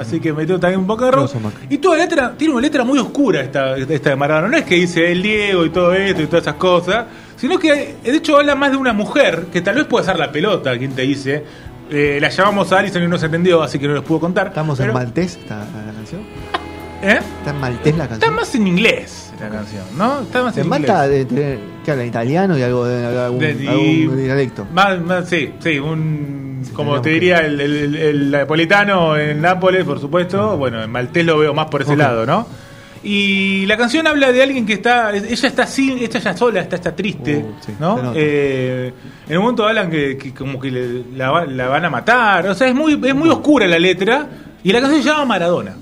Así 0.00 0.20
que 0.20 0.32
metió 0.32 0.60
también 0.60 0.80
un 0.80 0.86
poco 0.86 1.04
de 1.06 1.10
rock. 1.10 1.22
No, 1.22 1.28
son 1.28 1.42
Mac- 1.42 1.54
Y 1.68 1.78
toda 1.78 1.96
la 1.96 2.04
letra, 2.04 2.34
tiene 2.36 2.52
una 2.54 2.62
letra 2.62 2.84
muy 2.84 2.98
oscura 3.00 3.40
esta, 3.40 3.76
esta 3.76 4.10
de 4.10 4.16
Maradona. 4.16 4.48
No 4.48 4.56
es 4.56 4.64
que 4.64 4.76
dice 4.76 5.10
el 5.10 5.22
Diego 5.22 5.64
y 5.64 5.70
todo 5.70 5.92
esto 5.92 6.22
y 6.22 6.26
todas 6.26 6.42
esas 6.42 6.54
cosas, 6.54 7.06
sino 7.36 7.58
que 7.58 7.96
de 8.02 8.16
hecho 8.16 8.36
habla 8.38 8.54
más 8.54 8.70
de 8.70 8.76
una 8.76 8.92
mujer 8.92 9.46
que 9.52 9.60
tal 9.60 9.74
vez 9.74 9.86
puede 9.86 10.04
ser 10.06 10.18
la 10.18 10.30
pelota, 10.30 10.76
quien 10.78 10.92
te 10.92 11.02
dice. 11.02 11.42
Eh, 11.90 12.18
la 12.22 12.28
llamamos 12.30 12.72
a 12.72 12.78
Alison 12.78 13.02
y 13.02 13.08
no 13.08 13.18
se 13.18 13.26
entendió, 13.26 13.60
así 13.62 13.78
que 13.78 13.86
no 13.88 13.94
les 13.94 14.02
pudo 14.02 14.20
contar. 14.20 14.46
¿Estamos 14.46 14.78
en 14.80 14.94
maltés 14.94 15.38
canción? 15.46 15.91
¿Eh? 17.02 17.18
¿Está 17.38 17.50
en 17.50 17.60
maltés 17.60 17.96
la 17.96 18.04
Está 18.04 18.14
canción? 18.16 18.34
más 18.36 18.54
en 18.54 18.66
inglés 18.66 19.32
la 19.40 19.48
canción, 19.48 19.84
¿no? 19.98 20.20
Está 20.20 20.42
más 20.44 20.56
en 20.56 20.60
En 20.60 20.66
inglés. 20.66 20.80
Malta 20.88 21.08
de 21.08 21.24
tener, 21.24 21.58
que 21.84 21.90
habla 21.90 22.04
italiano 22.04 22.56
y 22.56 22.62
algo 22.62 22.84
de 22.84 23.04
algún, 23.24 23.38
De- 23.40 23.56
y- 23.64 23.66
algún 23.66 24.16
dialecto. 24.22 24.66
Más, 24.72 25.00
más- 25.00 25.28
sí, 25.28 25.52
sí, 25.58 25.80
un, 25.80 26.62
como 26.74 27.00
te 27.00 27.10
diría 27.10 27.38
el, 27.38 27.60
el- 27.60 27.76
el- 27.76 27.96
el 27.96 28.30
napolitano 28.30 29.16
en 29.16 29.40
Nápoles, 29.40 29.84
por 29.84 29.98
supuesto. 30.00 30.56
Bueno, 30.56 30.80
en 30.80 30.90
maltés 30.90 31.26
lo 31.26 31.38
veo 31.38 31.52
más 31.54 31.66
por 31.66 31.82
ese 31.82 31.96
lado, 31.96 32.24
¿no? 32.24 32.46
Y 33.02 33.66
la 33.66 33.76
canción 33.76 34.06
habla 34.06 34.30
de 34.30 34.44
alguien 34.44 34.64
que 34.64 34.74
está, 34.74 35.12
ella 35.12 35.48
está 35.48 35.64
así, 35.64 35.90
ella 36.04 36.20
ya 36.20 36.36
sola, 36.36 36.60
está, 36.60 36.76
está 36.76 36.94
triste, 36.94 37.38
Uh, 37.38 37.54
sí, 37.66 37.72
¿no? 37.80 38.12
Eh, 38.14 38.92
en 39.28 39.36
un 39.38 39.42
momento 39.42 39.66
hablan 39.66 39.90
que, 39.90 40.16
que 40.16 40.32
como 40.32 40.60
que 40.60 40.70
le- 40.70 41.02
la, 41.16 41.44
la 41.46 41.66
van 41.66 41.84
a 41.84 41.90
matar, 41.90 42.46
o 42.46 42.54
sea, 42.54 42.68
es 42.68 42.74
muy, 42.76 42.92
es 43.04 43.14
muy 43.16 43.28
oscura 43.28 43.66
la 43.66 43.80
letra 43.80 44.28
y 44.62 44.70
la 44.72 44.80
canción 44.80 45.02
se 45.02 45.08
llama 45.08 45.24
Maradona. 45.24 45.74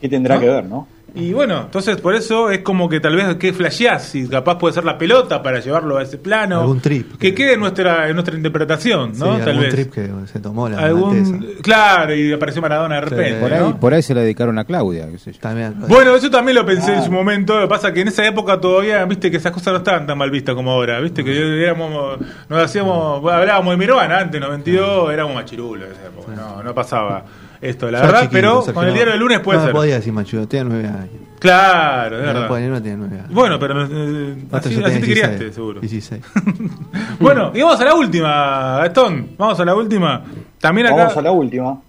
¿Qué 0.00 0.08
tendrá 0.08 0.36
¿No? 0.36 0.40
que 0.40 0.46
ver, 0.48 0.64
no? 0.64 0.88
Y 1.18 1.32
bueno, 1.32 1.62
entonces 1.62 1.96
por 2.00 2.14
eso 2.14 2.50
es 2.50 2.60
como 2.60 2.88
que 2.88 3.00
tal 3.00 3.16
vez 3.16 3.34
que 3.36 3.52
flasheás 3.52 4.04
si 4.04 4.28
capaz 4.28 4.56
puede 4.58 4.74
ser 4.74 4.84
la 4.84 4.96
pelota 4.96 5.42
para 5.42 5.58
llevarlo 5.60 5.98
a 5.98 6.02
ese 6.02 6.16
plano. 6.18 6.60
Algún 6.60 6.80
trip. 6.80 7.18
Que 7.18 7.34
quede 7.34 7.54
en 7.54 7.60
nuestra, 7.60 8.08
en 8.08 8.14
nuestra 8.14 8.36
interpretación, 8.36 9.12
¿no? 9.18 9.34
Sí, 9.34 9.38
tal 9.40 9.48
algún 9.48 9.62
vez. 9.64 9.74
trip 9.74 9.92
que 9.92 10.10
se 10.32 10.40
tomó 10.40 10.68
la 10.68 10.78
Algún, 10.78 11.56
claro, 11.62 12.14
y 12.14 12.32
apareció 12.32 12.62
Maradona 12.62 12.94
de 12.96 13.00
repente. 13.02 13.28
Sí. 13.34 13.36
Por 13.40 13.52
ahí, 13.52 13.60
¿no? 13.60 13.80
por 13.80 13.94
ahí 13.94 14.02
se 14.02 14.14
la 14.14 14.20
dedicaron 14.20 14.58
a 14.58 14.64
Claudia, 14.64 15.08
qué 15.10 15.18
sé 15.18 15.32
yo. 15.32 15.40
También. 15.40 15.74
Bueno, 15.88 16.14
eso 16.14 16.30
también 16.30 16.54
lo 16.54 16.64
pensé 16.64 16.92
Ah. 16.92 16.98
en 16.98 17.02
su 17.04 17.10
momento. 17.10 17.56
Lo 17.56 17.62
que 17.62 17.68
pasa 17.68 17.92
que 17.92 18.00
en 18.02 18.08
esa 18.08 18.24
época 18.26 18.60
todavía, 18.60 19.04
viste, 19.04 19.30
que 19.30 19.38
esas 19.38 19.52
cosas 19.52 19.72
no 19.72 19.78
estaban 19.78 20.06
tan 20.06 20.16
mal 20.16 20.30
vistas 20.30 20.54
como 20.54 20.70
ahora. 20.70 21.00
Viste, 21.00 21.24
que 21.24 21.62
éramos, 21.64 22.18
nos 22.48 22.62
hacíamos, 22.62 23.18
hablábamos 23.32 23.72
de 23.72 23.78
Nirvana 23.78 24.18
antes, 24.20 24.40
92, 24.40 25.12
éramos 25.12 25.34
machirulos 25.34 25.86
en 25.88 25.92
esa 25.94 26.06
época. 26.06 26.32
No, 26.36 26.62
no 26.62 26.74
pasaba 26.74 27.24
esto, 27.60 27.90
la 27.90 27.98
Yo 28.00 28.06
verdad, 28.06 28.20
chiquito, 28.20 28.32
pero 28.34 28.56
Sergio, 28.62 28.74
con 28.74 28.84
el 28.84 28.90
no- 28.90 28.94
diario 28.94 29.12
del 29.14 29.20
lunes 29.20 29.40
puede 29.40 29.58
no 29.58 29.64
ser. 29.64 29.74
me 29.74 29.78
podía 29.80 29.94
decir 29.96 30.12
machudo, 30.12 30.46
tenía 30.46 30.64
nueve 30.64 30.86
años. 30.88 31.07
Claro, 31.38 32.16
es 32.18 32.26
No, 32.26 32.32
verdad. 32.32 32.48
podía, 32.48 32.68
no 32.68 32.82
tenía 32.82 32.96
nueve 32.96 33.16
años. 33.20 33.30
Bueno, 33.32 33.58
pero 33.58 33.84
eh, 33.84 34.36
así, 34.50 34.68
así 34.70 34.82
te 34.82 34.90
16, 34.90 35.04
criaste, 35.04 35.52
seguro. 35.52 35.80
16. 35.80 36.22
Bueno, 37.20 37.52
y 37.54 37.62
vamos 37.62 37.80
a 37.80 37.84
la 37.84 37.94
última, 37.94 38.78
Gastón. 38.78 39.30
Vamos 39.36 39.58
a 39.60 39.64
la 39.64 39.74
última. 39.74 40.22
También 40.60 40.86
acá. 40.88 40.96
Vamos 40.96 41.16
a 41.16 41.22
la 41.22 41.32
última. 41.32 41.80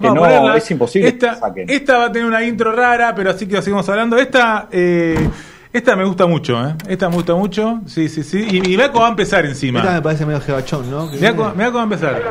Que 0.00 0.06
no, 0.06 0.14
ponerla. 0.14 0.56
es 0.56 0.70
imposible 0.70 1.08
Esta, 1.08 1.38
que 1.54 1.64
esta 1.68 1.98
va 1.98 2.04
a 2.06 2.12
tener 2.12 2.26
una 2.26 2.42
intro 2.42 2.72
rara, 2.72 3.14
pero 3.14 3.30
así 3.30 3.46
que 3.46 3.60
seguimos 3.60 3.86
hablando. 3.88 4.16
Esta, 4.16 4.68
eh, 4.72 5.28
esta 5.72 5.94
me 5.94 6.04
gusta 6.04 6.26
mucho, 6.26 6.66
¿eh? 6.66 6.74
Esta 6.88 7.08
me 7.10 7.16
gusta 7.16 7.34
mucho. 7.34 7.80
Sí, 7.86 8.08
sí, 8.08 8.22
sí. 8.22 8.46
Y, 8.50 8.74
y 8.74 8.76
cómo 8.88 9.00
va 9.00 9.06
a 9.08 9.10
empezar 9.10 9.44
encima. 9.44 9.80
Esta 9.80 9.92
me 9.92 10.02
parece 10.02 10.24
medio 10.24 10.40
jebachón, 10.40 10.90
¿no? 10.90 11.10
Cómo 11.36 11.52
va 11.54 11.80
a 11.80 11.84
empezar. 11.84 12.22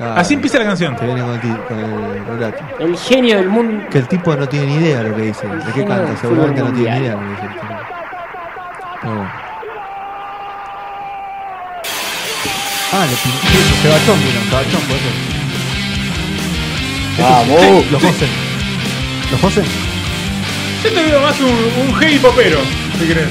Ah, 0.00 0.14
Así 0.18 0.34
empieza 0.34 0.58
la 0.58 0.64
canción. 0.66 0.96
Que 0.96 1.04
viene 1.06 1.20
con 1.22 1.30
el, 1.32 1.40
con 1.40 1.78
el 1.78 2.23
relato. 2.34 2.64
El 2.78 2.96
genio 2.96 3.36
del 3.38 3.48
mundo. 3.48 3.86
Que 3.90 3.98
el 3.98 4.08
tipo 4.08 4.34
no 4.34 4.48
tiene 4.48 4.66
ni 4.66 4.74
idea 4.74 5.02
de 5.02 5.08
lo 5.10 5.16
que 5.16 5.22
dice. 5.22 5.46
¿De 5.46 5.72
qué 5.72 5.84
canta? 5.84 6.16
Seguramente 6.20 6.60
no 6.62 6.72
tiene 6.72 6.90
ni 6.90 6.98
idea 7.06 7.16
de 7.16 7.20
lo 7.20 7.22
que 7.22 7.30
dice. 7.30 7.46
el 7.46 7.52
tipo. 7.52 7.74
Pero 9.02 9.14
bueno. 9.16 9.30
Ah, 12.92 13.06
le 13.06 13.16
pinté. 13.16 13.48
Jebachón, 13.82 14.18
vino. 14.24 14.40
Jebachón, 14.50 14.80
por 14.82 14.96
eso. 14.96 15.10
Vamos. 17.18 17.90
Los 17.92 18.02
José. 18.02 18.26
Los 19.30 19.40
José. 19.40 19.62
Yo 20.84 20.92
te 20.92 21.02
veo 21.02 21.20
más 21.20 21.40
un, 21.40 21.86
un 21.88 21.94
heavy 21.94 22.18
popero, 22.18 22.58
si 22.98 23.06
querés. 23.06 23.28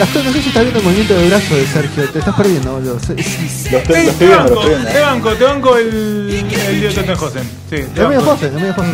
Gastón, 0.00 0.24
no 0.24 0.32
sé 0.32 0.40
si 0.40 0.48
estás 0.48 0.62
viendo 0.62 0.78
el 0.80 0.84
movimiento 0.86 1.14
de 1.14 1.28
brazo 1.28 1.54
de 1.56 1.66
Sergio. 1.66 2.08
Te 2.08 2.18
estás 2.20 2.34
perdiendo, 2.34 2.72
boludo. 2.72 2.98
Sí, 3.00 3.22
sí. 3.22 3.68
Lo 3.70 3.78
estoy, 3.78 3.94
Te, 3.94 4.04
lo 4.04 4.10
estoy 4.10 4.26
te 4.28 4.34
viendo, 4.34 4.48
lo 4.48 4.60
banco, 4.60 4.90
te 4.92 5.00
banco, 5.00 5.34
te 5.34 5.44
banco 5.44 5.76
el, 5.76 6.46
el 6.68 6.80
Dios 6.80 6.94
de 6.94 7.14
Josen. 7.14 7.42
Sí, 7.44 7.50
te 7.68 7.82
Es 7.82 7.88
medio 7.94 8.08
banco. 8.08 8.24
José, 8.30 8.46
es 8.46 8.52
medio 8.54 8.72
José. 8.74 8.88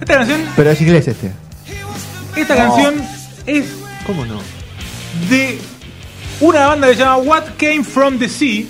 Esta 0.00 0.14
canción, 0.14 0.40
Pero 0.54 0.70
es 0.70 0.80
inglés 0.80 1.08
este. 1.08 1.32
esta 2.36 2.54
canción 2.56 2.94
es 3.46 3.64
¿Cómo 4.06 4.24
no? 4.24 4.38
de 5.28 5.58
una 6.40 6.66
banda 6.68 6.86
que 6.88 6.94
se 6.94 7.00
llama 7.00 7.16
What 7.16 7.44
Came 7.58 7.82
From 7.82 8.18
The 8.18 8.28
Sea. 8.28 8.64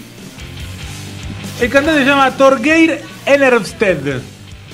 El 1.61 1.69
cantante 1.71 2.01
se 2.01 2.07
llama 2.07 2.31
Torgeir 2.39 3.03
Enersted. 3.27 4.21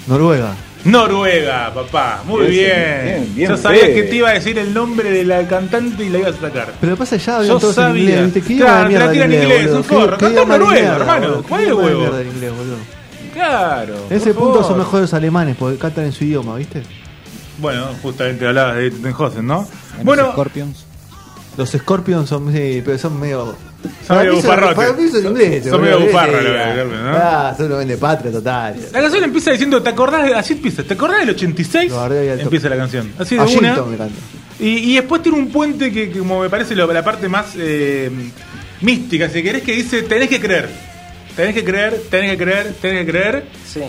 Noruega. 0.06 0.54
Noruega, 0.84 1.72
papá. 1.72 2.22
Muy 2.26 2.46
Bien, 2.46 2.52
bien. 2.52 3.04
bien, 3.04 3.34
bien, 3.34 3.50
Yo 3.50 3.56
sabía 3.56 3.92
que 3.94 4.02
te 4.02 4.16
iba 4.16 4.30
a 4.30 4.32
decir 4.32 4.58
el 4.58 4.74
nombre 4.74 5.10
de 5.10 5.24
la 5.24 5.46
cantante 5.46 6.04
y 6.04 6.08
la 6.08 6.18
ibas 6.18 6.34
a 6.36 6.40
sacar. 6.40 6.72
Pero 6.80 6.90
lo 6.90 6.96
que 6.96 6.98
pasa 7.00 7.16
es 7.16 7.22
que 7.22 7.26
ya 7.26 7.36
habían 7.36 7.52
Yo 7.54 7.58
todos 7.60 7.78
en 7.78 7.82
sabía. 7.84 8.02
inglés. 8.02 8.24
¿viste? 8.34 8.42
¿Qué 8.42 8.56
Claro, 8.60 8.88
te 8.90 8.98
la 8.98 9.12
tiran 9.12 9.32
en 9.32 9.42
inglés, 9.42 9.70
un 9.70 9.82
¿Qué- 9.82 9.88
forro. 9.94 10.18
Canta 10.18 10.44
noruego, 10.44 10.72
mierda, 10.72 10.96
hermano. 10.96 11.42
¿Cuál 11.48 11.60
es 11.62 11.68
el 11.68 11.74
huevo? 11.74 12.04
inglés, 12.20 12.52
boludo? 12.56 12.76
Claro. 13.32 13.94
En 14.10 14.16
ese 14.16 14.34
punto 14.34 14.54
son 14.54 14.62
favor. 14.62 14.78
mejores 14.78 15.02
los 15.02 15.14
alemanes 15.14 15.56
porque 15.58 15.78
cantan 15.78 16.04
en 16.06 16.12
su 16.12 16.24
idioma, 16.24 16.56
¿viste? 16.56 16.82
Bueno, 17.58 17.86
justamente 18.02 18.46
hablabas 18.46 18.76
de 18.76 18.90
Tenhosen, 18.90 19.46
¿no? 19.46 19.66
En 19.98 20.04
Bueno, 20.04 20.32
Scorpions. 20.32 20.84
Los 21.56 21.70
Scorpions 21.70 22.28
son, 22.28 22.52
sí, 22.52 22.82
pero 22.84 22.96
son 22.98 23.20
medio. 23.20 23.56
Son 24.06 24.16
medio 24.18 24.36
bufarrotes. 24.36 24.76
Para 24.76 24.92
mí 24.94 25.08
son 25.10 25.26
ingleses. 25.26 25.70
Son 25.70 25.82
medio 25.82 25.98
de 25.98 26.04
Scorpions, 26.12 27.02
¿no? 27.02 27.10
Ah, 27.16 27.54
son 27.56 27.66
unos 27.72 27.86
de 27.88 27.96
patria 27.98 28.32
total. 28.32 28.76
la 28.92 29.00
canción 29.00 29.24
empieza 29.24 29.50
diciendo, 29.50 29.82
¿te 29.82 29.90
acordás? 29.90 30.24
de- 30.24 30.34
Así 30.34 30.52
empieza, 30.54 30.82
¿te 30.82 30.94
acordás 30.94 31.20
del 31.20 31.30
86? 31.30 31.90
Lo 31.90 31.98
agarré 32.00 32.20
ahí 32.20 32.28
al 32.28 32.34
toque. 32.36 32.42
Empieza 32.44 32.68
la 32.70 32.76
canción. 32.76 33.12
Así 33.18 33.36
de 33.36 33.42
una. 33.58 33.74
Y, 34.60 34.68
y 34.92 34.94
después 34.96 35.22
tiene 35.22 35.38
un 35.38 35.48
puente 35.50 35.92
que, 35.92 36.10
que 36.10 36.18
como 36.20 36.40
me 36.40 36.48
parece 36.48 36.74
lo- 36.74 36.90
la 36.92 37.04
parte 37.04 37.28
más 37.28 37.46
eh, 37.56 38.10
mística, 38.80 39.28
si 39.28 39.42
querés, 39.42 39.62
que 39.62 39.72
dice, 39.72 40.02
tenés 40.02 40.28
que 40.28 40.40
creer. 40.40 40.68
Tenés 41.36 41.54
que 41.54 41.64
creer, 41.64 42.00
tenés 42.10 42.30
que 42.32 42.38
creer, 42.38 42.74
tenés 42.80 43.04
que 43.04 43.10
creer. 43.10 43.44
Sí. 43.66 43.80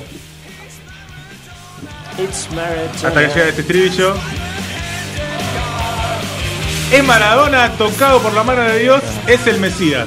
Hasta 3.08 3.22
que 3.22 3.28
llega 3.34 3.50
este 3.50 3.62
estribillo. 3.62 4.14
Es 6.94 7.04
Maradona 7.04 7.72
tocado 7.72 8.22
por 8.22 8.36
la 8.36 8.44
mano 8.44 8.62
de 8.62 8.78
Dios, 8.78 9.02
es 9.26 9.48
el 9.48 9.60
Mesías. 9.60 10.06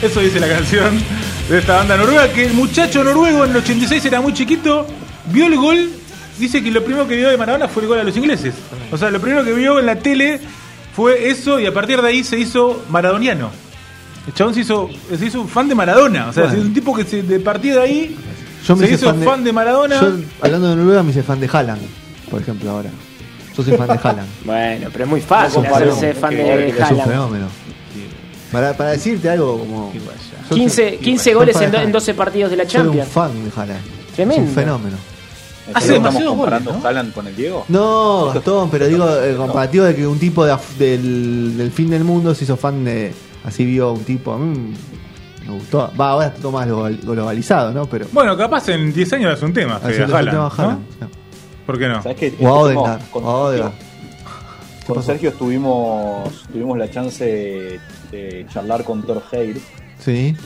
Eso 0.00 0.20
dice 0.20 0.38
la 0.38 0.48
canción 0.48 0.96
de 1.48 1.58
esta 1.58 1.74
banda 1.78 1.96
noruega, 1.96 2.32
que 2.32 2.46
el 2.46 2.52
muchacho 2.52 3.02
noruego 3.02 3.44
en 3.44 3.50
el 3.50 3.56
86 3.56 4.04
era 4.04 4.20
muy 4.20 4.32
chiquito, 4.32 4.86
vio 5.32 5.46
el 5.46 5.56
gol, 5.56 5.90
dice 6.38 6.62
que 6.62 6.70
lo 6.70 6.84
primero 6.84 7.08
que 7.08 7.16
vio 7.16 7.30
de 7.30 7.36
Maradona 7.36 7.66
fue 7.66 7.82
el 7.82 7.88
gol 7.88 7.98
a 7.98 8.04
los 8.04 8.16
ingleses. 8.16 8.54
O 8.92 8.96
sea, 8.96 9.10
lo 9.10 9.18
primero 9.18 9.42
que 9.44 9.54
vio 9.54 9.80
en 9.80 9.86
la 9.86 9.96
tele 9.96 10.38
fue 10.94 11.30
eso 11.30 11.58
y 11.58 11.66
a 11.66 11.74
partir 11.74 12.00
de 12.00 12.06
ahí 12.06 12.22
se 12.22 12.38
hizo 12.38 12.84
maradoniano. 12.90 13.50
El 14.28 14.34
chabón 14.34 14.54
se 14.54 14.60
hizo, 14.60 14.88
se 15.18 15.26
hizo 15.26 15.40
un 15.40 15.48
fan 15.48 15.68
de 15.68 15.74
Maradona. 15.74 16.28
O 16.28 16.32
sea, 16.32 16.44
Bueno. 16.44 16.60
es 16.60 16.64
un 16.64 16.72
tipo 16.72 16.94
que 16.94 17.02
se, 17.02 17.24
de 17.24 17.40
partir 17.40 17.74
de 17.74 17.80
ahí 17.80 18.16
Yo 18.64 18.76
me 18.76 18.86
se 18.86 18.94
hizo 18.94 19.12
fan 19.16 19.42
de, 19.42 19.52
Maradona. 19.52 20.00
Yo, 20.00 20.12
hablando 20.40 20.70
de 20.70 20.76
Noruega, 20.76 21.02
me 21.02 21.10
hice 21.10 21.24
fan 21.24 21.40
de 21.40 21.50
Haaland, 21.52 21.82
por 22.30 22.40
ejemplo, 22.40 22.70
ahora. 22.70 22.90
Yo 23.56 23.62
soy 23.62 23.76
fan 23.76 23.86
de 23.88 24.00
Haaland. 24.02 24.28
Bueno, 24.44 24.88
pero 24.92 25.04
es 25.04 25.10
muy 25.10 25.20
fácil 25.20 25.62
No 25.62 25.74
hacerse 25.74 26.14
fan 26.14 26.30
de 26.34 26.68
es 26.68 26.76
un 26.76 26.82
Haaland. 26.82 27.08
fenómeno. 27.10 27.46
Para, 28.52 28.76
para 28.76 28.90
decirte 28.90 29.28
algo 29.30 29.58
como. 29.58 29.92
yo 29.92 30.00
soy- 30.48 30.58
15, 30.58 30.96
15 30.98 31.24
soy 31.24 31.32
goles 31.34 31.56
en, 31.56 31.60
do- 31.62 31.66
en 31.68 31.74
Haaland. 31.76 31.92
12 31.92 32.14
partidos 32.14 32.50
de 32.50 32.56
la 32.56 32.68
Soy 32.68 32.80
un 32.80 32.86
Champions. 32.86 33.08
fan 33.08 33.32
de 33.44 33.50
Haaland. 33.60 33.80
Tremendo. 34.14 34.42
Es 34.42 34.48
un 34.48 34.54
fenómeno. 34.54 34.96
¿En 35.66 35.76
Hace 35.76 35.86
serio 35.86 36.02
estamos 36.06 36.22
comparando 36.24 36.70
goles, 36.70 36.82
¿no? 36.82 36.88
Haaland 36.88 37.12
con 37.14 37.26
el 37.26 37.36
Diego? 37.36 37.64
No, 37.68 38.30
Gastón, 38.34 38.68
pero 38.70 38.86
digo, 38.86 39.08
el 39.16 39.36
comparativo 39.36 39.84
de 39.86 39.96
que 39.96 40.06
un 40.06 40.18
tipo 40.18 40.44
de 40.44 40.54
del, 40.78 41.56
del 41.56 41.70
fin 41.72 41.88
del 41.90 42.04
mundo 42.04 42.34
se 42.34 42.44
hizo 42.44 42.56
fan 42.56 42.84
de. 42.84 43.12
Así 43.44 43.64
vio 43.64 43.92
un 43.92 44.04
tipo. 44.04 44.32
A 44.34 44.38
mí 44.38 44.74
me 45.46 45.52
gustó. 45.54 45.90
Va, 45.98 46.10
ahora 46.10 46.26
está 46.28 46.40
todo 46.42 46.52
más 46.52 46.66
global- 46.66 47.00
globalizado, 47.02 47.72
¿no? 47.72 47.86
Pero. 47.86 48.06
Bueno, 48.12 48.36
capaz 48.36 48.68
en 48.68 48.92
10 48.92 49.12
años 49.14 49.36
es 49.38 49.42
un 49.42 49.52
tema, 49.54 49.76
así 49.76 49.94
Fede, 49.94 50.06
lo 50.06 50.16
Haaland, 50.16 50.30
tema 50.36 50.42
¿no? 50.56 50.62
Haaland, 50.62 50.80
sí. 51.00 51.06
¿Por 51.66 51.78
qué 51.78 51.88
no? 51.88 52.02
¿Sabes 52.02 52.18
qué? 52.18 52.26
Estuvimos 52.28 52.58
Odegaard, 52.58 53.10
con. 53.10 53.24
Sergio- 55.02 55.30
estuvimos, 55.30 56.44
tuvimos 56.52 56.76
la 56.78 56.90
chance 56.90 57.24
de, 57.24 57.80
de 58.10 58.46
charlar 58.52 58.84
con 58.84 59.02
Thor 59.02 59.22
Heir. 59.32 59.58
Sí. 59.98 60.36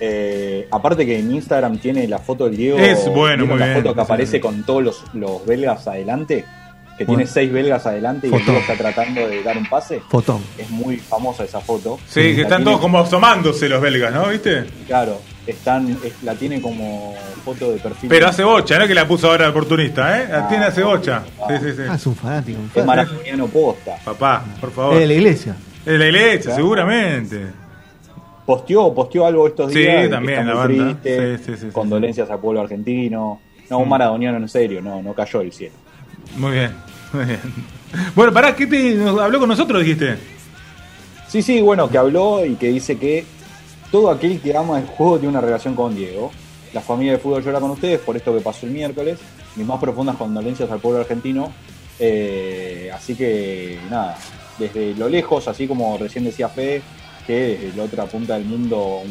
Eh, 0.00 0.68
aparte 0.70 1.06
que 1.06 1.18
en 1.18 1.32
Instagram 1.34 1.78
tiene 1.78 2.06
la 2.06 2.18
foto 2.18 2.44
del 2.44 2.56
Diego. 2.56 2.78
Es 2.78 3.08
bueno, 3.08 3.44
¿vieron 3.44 3.48
muy 3.48 3.58
la 3.58 3.66
bien, 3.66 3.78
foto 3.82 3.94
que 3.94 4.00
aparece 4.02 4.40
con 4.40 4.62
todos 4.64 4.82
los, 4.82 5.04
los 5.14 5.46
belgas 5.46 5.86
adelante. 5.88 6.44
Que 6.98 7.04
Bueno. 7.04 7.18
tiene 7.20 7.30
seis 7.30 7.52
belgas 7.52 7.86
adelante 7.86 8.26
y 8.26 8.30
el. 8.30 8.44
Diego 8.44 8.60
está 8.60 8.74
tratando 8.74 9.26
de 9.26 9.42
dar 9.42 9.56
un 9.58 9.66
pase. 9.68 10.00
Fotón. 10.10 10.42
Es 10.58 10.68
muy 10.70 10.96
famosa 10.96 11.44
esa 11.44 11.60
foto. 11.60 11.98
Sí, 12.08 12.34
que 12.34 12.42
están 12.42 12.58
tiene- 12.58 12.64
todos 12.64 12.80
como 12.80 12.98
asomándose 12.98 13.68
los 13.68 13.80
belgas, 13.82 14.12
¿no? 14.14 14.28
¿Viste? 14.28 14.64
Claro, 14.86 15.20
están, 15.46 15.90
es- 16.04 16.22
la 16.22 16.34
tiene 16.34 16.60
como 16.60 17.14
foto 17.44 17.72
de 17.72 17.78
perfil. 17.78 18.08
Pero 18.08 18.28
hace 18.28 18.42
bocha, 18.44 18.78
¿no? 18.78 18.86
Que 18.86 18.94
la 18.94 19.06
puso 19.06 19.28
ahora 19.30 19.44
el 19.46 19.50
oportunista, 19.50 20.20
¿eh? 20.20 20.26
La 20.30 20.44
Ah, 20.44 20.48
tiene 20.48 20.64
hace 20.64 20.82
bocha. 20.82 21.22
ah. 21.40 21.46
Sí, 21.48 21.54
sí, 21.64 21.72
sí. 21.76 21.82
Ah, 21.88 21.94
es 21.94 22.06
un 22.06 22.16
fanático. 22.16 22.58
Un 22.58 22.66
Es 22.66 22.72
fanático. 22.72 22.86
maradoniano 22.86 23.46
posta. 23.48 23.96
Papá, 24.04 24.44
por 24.60 24.72
favor. 24.72 24.94
Es 24.94 25.00
de 25.00 25.06
la 25.06 25.14
iglesia. 25.14 25.56
Es 25.84 25.98
la 25.98 26.04
iglesia, 26.06 26.40
Claro. 26.42 26.56
seguramente. 26.56 27.46
posteó, 28.44 28.94
posteó 28.94 29.26
algo 29.26 29.48
estos 29.48 29.72
Sí, 29.72 29.80
días. 29.80 29.96
de 29.96 30.02
que 30.02 30.08
también, 30.08 30.46
la 30.46 30.54
banda. 30.54 30.84
triste, 31.00 31.38
Sí, 31.38 31.44
sí, 31.46 31.52
sí, 31.56 31.60
sí, 31.62 31.72
condolencias 31.72 32.30
al 32.30 32.38
pueblo 32.38 32.60
argentino. 32.60 33.40
No, 33.68 33.78
un 33.78 33.88
maradoniano 33.88 34.36
en 34.38 34.48
serio, 34.48 34.80
no, 34.80 35.02
no 35.02 35.12
cayó 35.14 35.40
del 35.40 35.52
cielo. 35.52 35.74
Muy 36.36 36.52
bien, 36.52 36.70
muy 37.12 37.24
bien. 37.24 37.40
Bueno, 38.14 38.32
pará, 38.32 38.54
¿qué 38.54 38.66
te 38.68 38.94
nos- 38.94 39.20
habló 39.20 39.40
con 39.40 39.48
nosotros, 39.48 39.80
dijiste? 39.82 40.16
Sí, 41.26 41.42
sí, 41.42 41.60
bueno, 41.60 41.88
que 41.90 41.98
habló 41.98 42.44
y 42.46 42.54
que 42.54 42.68
dice 42.68 42.96
que 42.98 43.24
todo 43.90 44.10
aquel 44.10 44.40
que 44.40 44.56
ama 44.56 44.78
el 44.78 44.86
juego 44.86 45.18
tiene 45.18 45.30
una 45.30 45.40
relación 45.40 45.74
con 45.74 45.94
Diego. 45.94 46.30
La 46.72 46.80
familia 46.80 47.12
de 47.12 47.18
fútbol 47.18 47.42
llora 47.42 47.60
con 47.60 47.70
ustedes 47.70 48.00
por 48.00 48.16
esto 48.16 48.34
que 48.34 48.40
pasó 48.40 48.66
el 48.66 48.72
miércoles. 48.72 49.18
Mis 49.56 49.66
más 49.66 49.80
profundas 49.80 50.16
condolencias 50.16 50.70
al 50.70 50.80
pueblo 50.80 51.00
argentino. 51.00 51.52
Eh, 51.98 52.90
así 52.92 53.14
que 53.14 53.78
nada, 53.90 54.18
desde 54.58 54.94
lo 54.94 55.08
lejos, 55.08 55.48
así 55.48 55.66
como 55.66 55.96
recién 55.96 56.24
decía 56.24 56.48
Fede, 56.48 56.82
que 57.26 57.58
desde 57.58 57.76
la 57.76 57.84
otra 57.84 58.04
punta 58.04 58.34
del 58.34 58.44
mundo 58.44 59.02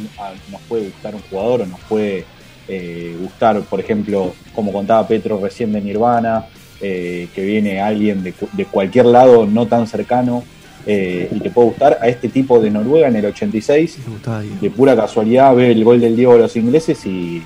nos 0.51 0.61
puede 0.61 0.85
gustar 0.85 1.15
un 1.15 1.21
jugador 1.29 1.61
o 1.61 1.65
nos 1.65 1.79
puede 1.81 2.25
eh, 2.67 3.17
gustar, 3.19 3.61
por 3.61 3.79
ejemplo, 3.79 4.33
como 4.53 4.71
contaba 4.71 5.07
Petro 5.07 5.39
recién 5.41 5.71
de 5.73 5.81
Nirvana, 5.81 6.45
eh, 6.81 7.29
que 7.33 7.43
viene 7.43 7.81
alguien 7.81 8.21
de, 8.21 8.33
de 8.53 8.65
cualquier 8.65 9.07
lado 9.07 9.45
no 9.45 9.65
tan 9.65 9.87
cercano 9.87 10.43
eh, 10.85 11.29
y 11.31 11.39
te 11.39 11.49
puede 11.49 11.69
gustar 11.69 11.97
a 12.01 12.07
este 12.07 12.29
tipo 12.29 12.59
de 12.59 12.69
Noruega 12.69 13.07
en 13.07 13.15
el 13.15 13.25
86 13.25 13.99
Me 14.05 14.13
gustaba 14.13 14.41
Diego. 14.41 14.57
de 14.61 14.69
pura 14.69 14.95
casualidad 14.95 15.55
ve 15.55 15.71
el 15.71 15.83
gol 15.83 15.99
del 15.99 16.15
Diego 16.15 16.33
de 16.33 16.39
los 16.39 16.55
ingleses 16.55 17.05
y, 17.05 17.43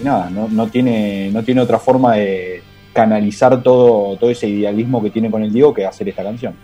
y 0.00 0.04
nada, 0.04 0.30
no, 0.30 0.48
no 0.48 0.66
tiene, 0.68 1.30
no 1.32 1.42
tiene 1.42 1.60
otra 1.60 1.78
forma 1.78 2.14
de 2.14 2.62
canalizar 2.92 3.62
todo, 3.62 4.16
todo 4.16 4.30
ese 4.30 4.48
idealismo 4.48 5.02
que 5.02 5.10
tiene 5.10 5.30
con 5.30 5.42
el 5.42 5.52
Diego 5.52 5.72
que 5.74 5.86
hacer 5.86 6.08
esta 6.08 6.22
canción. 6.22 6.54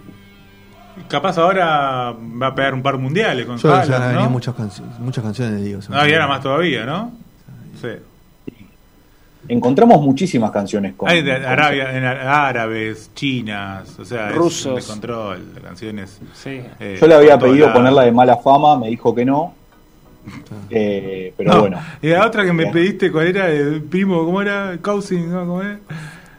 Capaz 1.08 1.36
ahora 1.38 2.12
va 2.42 2.46
a 2.48 2.54
pegar 2.54 2.72
un 2.74 2.82
par 2.82 2.98
mundiales 2.98 3.44
con 3.46 3.58
Yo 3.58 3.68
ya 3.68 3.80
Haaland, 3.82 4.06
venía 4.12 4.24
¿no? 4.24 4.30
muchas, 4.30 4.54
canciones 4.54 4.98
muchas 5.00 5.22
canciones 5.24 5.54
de 5.56 5.62
Diego. 5.64 5.80
Ah, 5.90 6.08
y 6.08 6.12
ahora 6.12 6.26
más 6.28 6.40
todavía, 6.40 6.84
¿no? 6.84 7.12
Sí. 7.80 7.88
Encontramos 9.48 10.00
muchísimas 10.00 10.50
canciones 10.50 10.94
con, 10.96 11.08
Hay 11.08 11.22
de 11.22 11.34
con- 11.34 11.44
Arabia, 11.44 11.96
en 11.96 12.04
a- 12.04 12.46
árabes, 12.48 13.10
chinas, 13.14 13.98
o 13.98 14.04
sea, 14.04 14.30
Rusos. 14.30 14.78
es 14.78 14.86
de 14.86 14.92
control, 14.92 15.42
canciones. 15.62 16.20
Sí. 16.34 16.60
eh, 16.80 16.96
Yo 17.00 17.06
le 17.06 17.14
había 17.14 17.38
pedido 17.38 17.72
ponerla 17.72 18.02
de 18.04 18.12
mala 18.12 18.36
fama, 18.38 18.78
me 18.78 18.88
dijo 18.88 19.14
que 19.14 19.24
no. 19.24 19.54
Eh, 20.70 21.34
pero 21.36 21.52
No, 21.52 21.60
bueno, 21.60 21.78
Y 22.00 22.08
la 22.08 22.26
otra 22.26 22.44
que 22.44 22.52
me 22.52 22.62
Bien. 22.64 22.72
pediste, 22.72 23.12
¿cuál 23.12 23.26
era? 23.28 23.50
El 23.50 23.82
primo, 23.82 24.24
¿cómo 24.24 24.40
era? 24.40 24.78
Cousin, 24.80 25.30
¿no? 25.30 25.40
¿Cómo 25.46 25.62
es? 25.62 25.78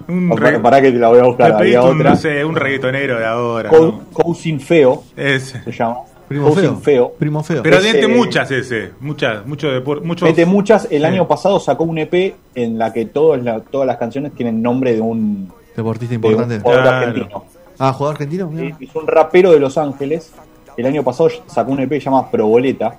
Un 0.07 0.29
para, 0.29 0.51
re- 0.51 0.59
para 0.59 0.81
que 0.81 0.91
te 0.91 0.97
la 0.99 1.07
voy 1.09 1.19
a 1.19 1.23
buscar, 1.23 1.51
había 1.53 1.81
un, 1.83 1.97
otra. 1.99 2.11
no 2.11 2.15
sé, 2.15 2.43
un 2.45 2.55
reggaetonero 2.55 3.17
de 3.19 3.25
ahora. 3.25 3.69
Co- 3.69 3.85
¿no? 3.85 4.03
Cousin 4.13 4.59
Feo 4.59 5.03
Ese. 5.15 5.63
se 5.63 5.71
llama. 5.71 5.97
Primo 6.27 6.51
feo. 6.53 6.75
Feo. 6.77 7.13
Primo 7.19 7.43
feo. 7.43 7.61
Pero 7.63 7.77
Ese- 7.77 7.91
tiene 7.93 8.07
muchas 8.15 8.49
ese, 8.51 8.91
muchas, 8.99 9.45
mucho 9.45 9.67
muchos. 10.03 10.27
Mete 10.27 10.45
muchas. 10.45 10.85
El 10.89 11.01
Sí. 11.01 11.05
año 11.05 11.27
pasado 11.27 11.59
sacó 11.59 11.83
un 11.83 11.97
EP 11.99 12.35
en 12.55 12.77
la 12.77 12.91
que 12.91 13.05
todas, 13.05 13.43
la- 13.43 13.59
todas 13.59 13.85
las 13.87 13.97
canciones 13.97 14.33
tienen 14.33 14.61
nombre 14.61 14.93
de 14.95 15.01
un, 15.01 15.51
Deportista 15.75 16.13
de 16.13 16.17
un 16.17 16.25
importante. 16.25 16.59
jugador 16.61 16.83
Claro. 16.83 16.97
argentino. 17.07 17.45
Ah, 17.77 17.93
jugador 17.93 18.15
argentino. 18.15 18.49
Sí, 18.49 18.55
Mira. 18.55 18.77
Es 18.79 18.95
un 18.95 19.07
rapero 19.07 19.51
de 19.51 19.59
Los 19.59 19.77
Ángeles. 19.77 20.31
El 20.77 20.85
año 20.87 21.03
pasado 21.03 21.29
sacó 21.47 21.71
un 21.71 21.79
EP 21.81 21.89
que 21.95 22.01
se 22.01 22.05
llama 22.05 22.29
Proboleta. 22.31 22.97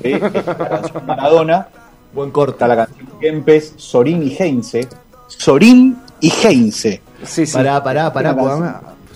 ¿sí? 0.00 0.12
Está 0.12 0.56
la 0.58 0.68
canción 0.68 1.06
Maradona. 1.06 1.68
Buen 2.14 2.30
corte. 2.30 2.52
Está 2.52 2.68
la 2.68 2.76
canción 2.76 3.08
Kempes, 3.20 3.74
Sorín 3.76 4.22
y 4.22 4.36
Heinze. 4.38 4.88
Sorín 5.28 5.96
y 6.20 6.30
Heinze. 6.30 7.00
Sí, 7.24 7.46
sí. 7.46 7.52
Pará, 7.52 7.82
pará, 7.82 8.12
pará. 8.12 8.34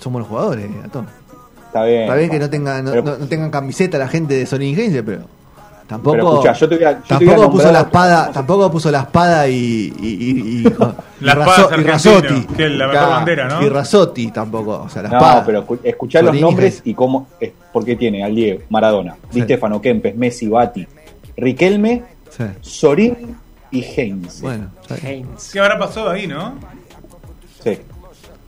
Somos 0.01 0.21
los 0.21 0.29
jugadores, 0.29 0.67
Gatón. 0.83 1.07
Está 1.77 1.85
bien. 1.87 2.03
Está 2.03 2.15
bien 2.17 2.31
que 2.31 2.39
no 2.39 2.51
tengan, 2.51 2.85
no, 2.85 2.91
Pero- 2.93 3.03
no- 3.05 3.19
no 3.19 3.27
tengan 3.27 3.51
camiseta 3.51 3.99
la 3.99 4.09
gente 4.09 4.35
de 4.35 4.47
Sony 4.47 4.75
Games, 4.75 5.03
pero 5.05 5.23
tampoco. 5.87 6.13
Pero 6.17 6.31
escuchá, 6.35 6.53
yo 6.55 6.69
te 6.69 6.77
voy 6.77 6.85
a- 6.85 6.93
yo 6.93 6.97
te 7.03 7.15
voy 7.15 7.27
a 7.27 7.29
tampoco 7.37 7.51
puso 7.53 7.73
la 7.73 7.81
espada, 7.81 8.31
tampoco 8.33 8.71
puso 8.71 8.91
la 8.91 9.01
espada 9.01 9.49
y. 9.49 9.55
y, 9.55 10.07
y, 10.07 10.59
y- 10.61 10.63
La 11.21 11.33
espada 11.33 11.69
y 11.79 11.85
que 12.55 12.65
es 12.67 12.71
la 12.73 12.89
mejor 12.89 13.09
bandera, 13.09 13.49
¿no? 13.49 13.63
Y 13.63 13.69
Rasotti 13.71 14.31
tampoco. 14.31 14.83
O 14.85 14.89
sea, 14.89 15.03
la 15.03 15.09
No, 15.11 15.17
espada. 15.17 15.45
pero 15.47 15.67
escu- 15.67 15.79
escuchá 15.83 16.21
los 16.23 16.39
nombres 16.39 16.83
y 16.85 16.93
cómo. 16.95 17.29
Es, 17.41 17.53
porque 17.73 17.97
tiene 17.97 18.23
al 18.25 18.35
Diego, 18.35 18.61
Maradona, 18.69 19.15
Sí. 19.31 19.41
Di 19.41 19.43
Stefano, 19.43 19.81
Kempes, 19.81 20.15
Messi, 20.17 20.49
Bati, 20.49 20.87
Riquelme, 21.37 22.03
Sí. 22.31 22.45
Sorín 22.61 23.37
y 23.71 23.83
Heinze. 23.83 24.43
Bueno. 24.43 24.71
¿Qué 25.53 25.61
habrá 25.61 25.79
pasado 25.79 26.11
ahí, 26.11 26.27
no? 26.27 26.55
Sí. 27.63 27.79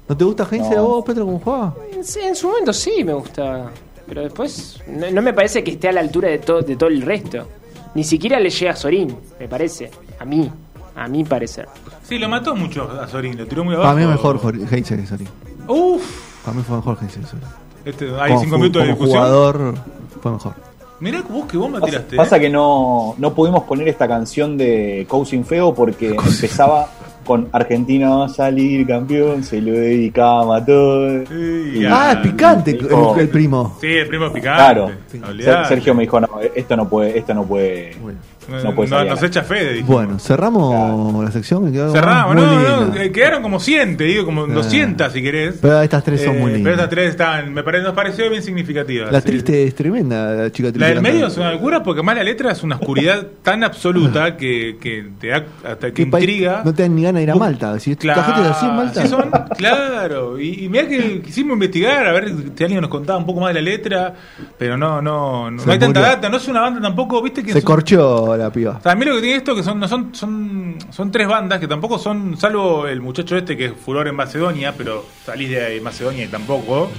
¿No 0.09 0.17
te 0.17 0.25
gusta 0.25 0.47
Heinze 0.51 0.71
No. 0.75 0.79
a 0.79 0.83
vos, 0.83 1.05
Petro, 1.05 1.25
cómo 1.27 1.41
juega? 1.41 1.75
Sí, 2.03 2.21
en 2.21 2.35
su 2.35 2.49
momento 2.49 2.73
sí 2.73 3.05
me 3.05 3.13
gusta. 3.13 3.71
Pero 4.07 4.23
después 4.23 4.81
no, 4.89 5.11
no 5.11 5.21
me 5.23 5.35
parece 5.35 5.63
que 5.63 5.73
esté 5.73 5.89
a 5.89 5.93
la 5.93 6.01
altura 6.01 6.29
de, 6.31 6.39
to- 6.39 6.63
de 6.63 6.77
todo 6.77 6.89
el 6.89 7.03
resto. 7.03 7.47
Ni 7.95 8.05
siquiera 8.05 8.41
le 8.41 8.49
llega 8.51 8.73
a 8.73 8.77
Sorín, 8.77 9.15
me 9.39 9.49
parece. 9.49 9.91
A 10.19 10.25
mí. 10.25 10.51
A 10.97 11.07
mi 11.09 11.25
parecer. 11.25 11.69
Sí, 12.03 12.19
lo 12.19 12.29
mató 12.29 12.57
mucho 12.57 12.91
a 12.91 13.07
Sorín, 13.07 13.37
lo 13.37 13.47
tiró 13.47 13.65
muy 13.65 13.75
abajo. 13.75 13.89
Para 13.91 13.97
mí 13.99 14.03
es 14.05 14.09
mejor 14.11 14.41
Jor- 14.41 14.73
Heinze 14.73 14.97
que 14.97 15.07
Sorín. 15.07 15.29
Uf. 15.69 16.43
Para 16.45 16.57
mí 16.57 16.63
fue 16.67 16.77
mejor 16.77 16.99
Heinze 17.01 17.21
que 17.21 17.27
Sorín. 17.27 17.45
Este, 17.85 18.07
hay 18.19 18.29
Como 18.31 18.41
cinco 18.41 18.59
minutos 18.59 18.83
de 18.83 18.89
como 18.89 18.99
discusión. 19.07 19.19
jugador 19.23 19.75
fue 20.23 20.33
mejor. 20.33 20.55
Mirá 21.01 21.23
vos 21.29 21.47
que 21.47 21.57
vos 21.57 21.71
me 21.71 21.79
Pasa, 21.79 21.91
tiraste. 21.93 22.17
pasa 22.17 22.37
eh. 22.37 22.41
que 22.41 22.49
no, 22.51 23.15
no 23.19 23.33
pudimos 23.35 23.63
poner 23.65 23.87
esta 23.89 24.09
canción 24.09 24.57
de 24.57 25.07
Cousin 25.09 25.45
Feo 25.45 25.73
porque 25.73 26.09
empezaba 26.27 26.89
con 27.29 27.49
Argentina 27.53 28.09
va 28.11 28.25
a 28.27 28.29
salir 28.29 28.87
campeón, 28.87 29.45
se 29.45 29.61
lo 29.61 29.73
dedicaba 29.73 30.57
a 30.57 30.65
todo. 30.65 31.25
Sí, 31.27 31.73
Y- 31.81 31.85
Ah, 31.85 32.13
es 32.17 32.29
picante 32.31 32.71
el, 32.73 32.89
el 33.21 33.29
primo. 33.29 33.77
Sí, 33.81 33.87
el 33.87 34.09
primo 34.09 34.33
picante. 34.33 34.57
Claro. 34.57 34.91
Olvidate. 35.29 35.69
Sergio 35.69 35.95
me 35.95 36.03
dijo, 36.03 36.19
no, 36.21 36.29
esto 36.55 36.77
no 36.77 36.89
puede, 36.89 37.19
esto 37.19 37.35
no 37.35 37.45
puede. 37.45 37.95
Bueno. 38.03 38.19
No, 38.65 38.75
puede 38.75 39.05
nos 39.05 39.23
echa 39.23 39.43
fe, 39.43 39.73
dijimos. 39.75 39.89
Bueno, 39.91 40.19
cerramos 40.19 41.23
la 41.23 41.31
sección 41.31 41.71
Cerramos, 41.71 42.35
muy 42.35 42.43
no, 42.45 42.51
linda. 42.51 42.87
no, 42.87 42.95
eh, 43.03 43.13
quedaron 43.13 43.43
como 43.43 43.61
100, 43.61 43.99
te 43.99 44.05
digo, 44.05 44.25
como 44.25 44.45
Ah. 44.45 44.49
200 44.49 45.13
si 45.13 45.21
querés. 45.23 45.59
Pero 45.61 45.83
estas 45.83 46.03
tres 46.03 46.23
son 46.25 46.37
Eh, 46.37 46.41
muy 46.41 46.53
lindas. 46.53 46.63
Pero 46.65 46.75
estas 46.77 46.89
tres 46.89 47.11
estaban, 47.11 47.53
me 47.53 47.63
pare- 47.63 47.83
nos 47.83 47.93
pareció 47.93 48.31
bien 48.31 48.43
significativas. 48.43 49.13
La 49.13 49.21
sí. 49.21 49.27
triste 49.27 49.65
es 49.65 49.75
tremenda, 49.75 50.33
la 50.33 50.51
chica 50.51 50.69
triste. 50.71 50.79
La 50.79 50.87
del 50.89 51.03
medio 51.03 51.27
es 51.27 51.37
una 51.37 51.53
locura 51.53 51.83
porque 51.83 52.03
más 52.03 52.17
la 52.17 52.23
letra 52.25 52.51
es 52.53 52.63
una 52.63 52.77
oscuridad 52.77 53.27
tan 53.43 53.65
absoluta 53.65 54.39
que, 54.39 54.79
que 54.81 55.05
te 55.21 55.27
da 55.29 55.45
hasta 55.71 55.91
que 55.93 56.03
intriga. 56.05 56.63
No 56.65 56.73
te 56.73 56.85
dan 56.85 56.97
ni 56.97 57.03
ganas 57.03 57.18
de 57.19 57.25
ir 57.25 57.31
a 57.31 57.35
Malta. 57.35 57.79
Si 57.79 57.95
Claro, 57.97 58.23
así 58.23 58.67
en 58.67 58.77
Malta. 58.77 59.01
así 59.01 59.09
son, 59.09 59.31
claro. 59.57 60.39
Y, 60.41 60.65
y 60.65 60.69
mira 60.69 60.87
que 60.89 61.21
quisimos 61.23 61.55
investigar, 61.55 62.07
a 62.07 62.13
ver 62.13 62.33
si 62.57 62.65
alguien 62.65 62.81
nos 62.81 62.91
contaba 62.91 63.19
un 63.19 63.27
poco 63.27 63.41
más 63.41 63.53
de 63.55 63.61
la 63.61 63.71
letra, 63.71 64.15
pero 64.59 64.77
no, 64.77 65.03
no, 65.03 65.51
no, 65.51 65.65
no 65.65 65.73
hay 65.73 65.79
tanta 65.79 66.01
data, 66.01 66.29
no 66.29 66.37
es 66.39 66.49
una 66.49 66.61
banda 66.61 66.81
tampoco, 66.81 67.21
viste 67.23 67.43
que 67.43 67.53
Se 67.53 67.61
son- 67.61 67.67
corchó 67.67 68.37
la 68.37 68.51
piba. 68.51 68.79
También 68.83 69.11
lo 69.11 69.17
que 69.17 69.23
tiene 69.23 69.37
esto 69.37 69.55
que 69.55 69.63
son, 69.63 69.79
no 69.79 69.89
son, 69.89 70.15
son, 70.15 70.77
son 70.91 71.11
tres 71.11 71.29
bandas 71.29 71.59
que 71.61 71.69
tampoco 71.69 71.99
son, 71.99 72.37
salvo 72.37 72.87
el 72.87 73.01
muchacho 73.01 73.37
este 73.37 73.57
que 73.57 73.67
es 73.67 73.73
furor 73.73 74.09
en 74.09 74.15
Macedonia, 74.17 74.75
pero 74.77 75.05
salís 75.25 75.51
de 75.51 75.81
Macedonia 75.81 76.25
y 76.25 76.29
tampoco. 76.29 76.91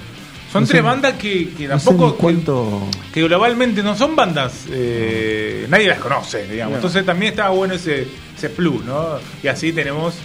Son 0.52 0.64
No 0.64 0.68
sé- 0.68 0.72
tres 0.74 0.84
bandas 0.84 1.14
que, 1.14 1.50
que 1.50 1.68
No 1.68 1.78
sé 1.80 1.86
tampoco. 1.90 2.16
cuánto. 2.18 2.82
que 3.14 3.22
globalmente 3.24 3.84
no 3.84 3.96
son 3.96 4.16
bandas, 4.16 4.66
eh, 4.72 5.68
nadie 5.70 5.88
las 5.88 6.00
conoce, 6.00 6.48
digamos. 6.48 6.76
Entonces 6.76 7.06
también 7.06 7.34
estaba 7.34 7.52
bueno 7.52 7.76
ese, 7.76 8.08
ese 8.36 8.50
plus, 8.50 8.84
¿no? 8.84 9.06
Y 9.44 9.48
así 9.48 9.72
tenemos 9.74 10.16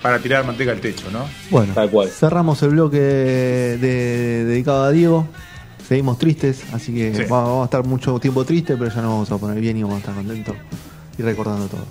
para 0.00 0.18
tirar 0.20 0.46
manteca 0.46 0.70
al 0.72 0.80
techo, 0.80 1.10
¿no? 1.10 1.26
Bueno, 1.50 1.74
Tal 1.74 1.90
cual. 1.90 2.08
cerramos 2.08 2.62
el 2.62 2.70
bloque 2.70 2.98
de- 2.98 4.44
dedicado 4.44 4.84
a 4.84 4.90
Diego. 4.90 5.28
Seguimos 5.86 6.18
tristes, 6.18 6.62
así 6.72 6.94
que 6.94 7.14
Sí. 7.14 7.22
vamos 7.28 7.62
a 7.62 7.64
estar 7.64 7.84
mucho 7.84 8.18
tiempo 8.18 8.44
tristes, 8.44 8.76
pero 8.78 8.90
ya 8.94 9.00
nos 9.02 9.10
vamos 9.10 9.30
a 9.32 9.38
poner 9.38 9.60
bien 9.60 9.76
y 9.76 9.82
vamos 9.82 9.96
a 9.96 10.00
estar 10.00 10.14
contentos 10.14 10.54
y 11.18 11.22
recordando 11.22 11.66
todo. 11.66 11.84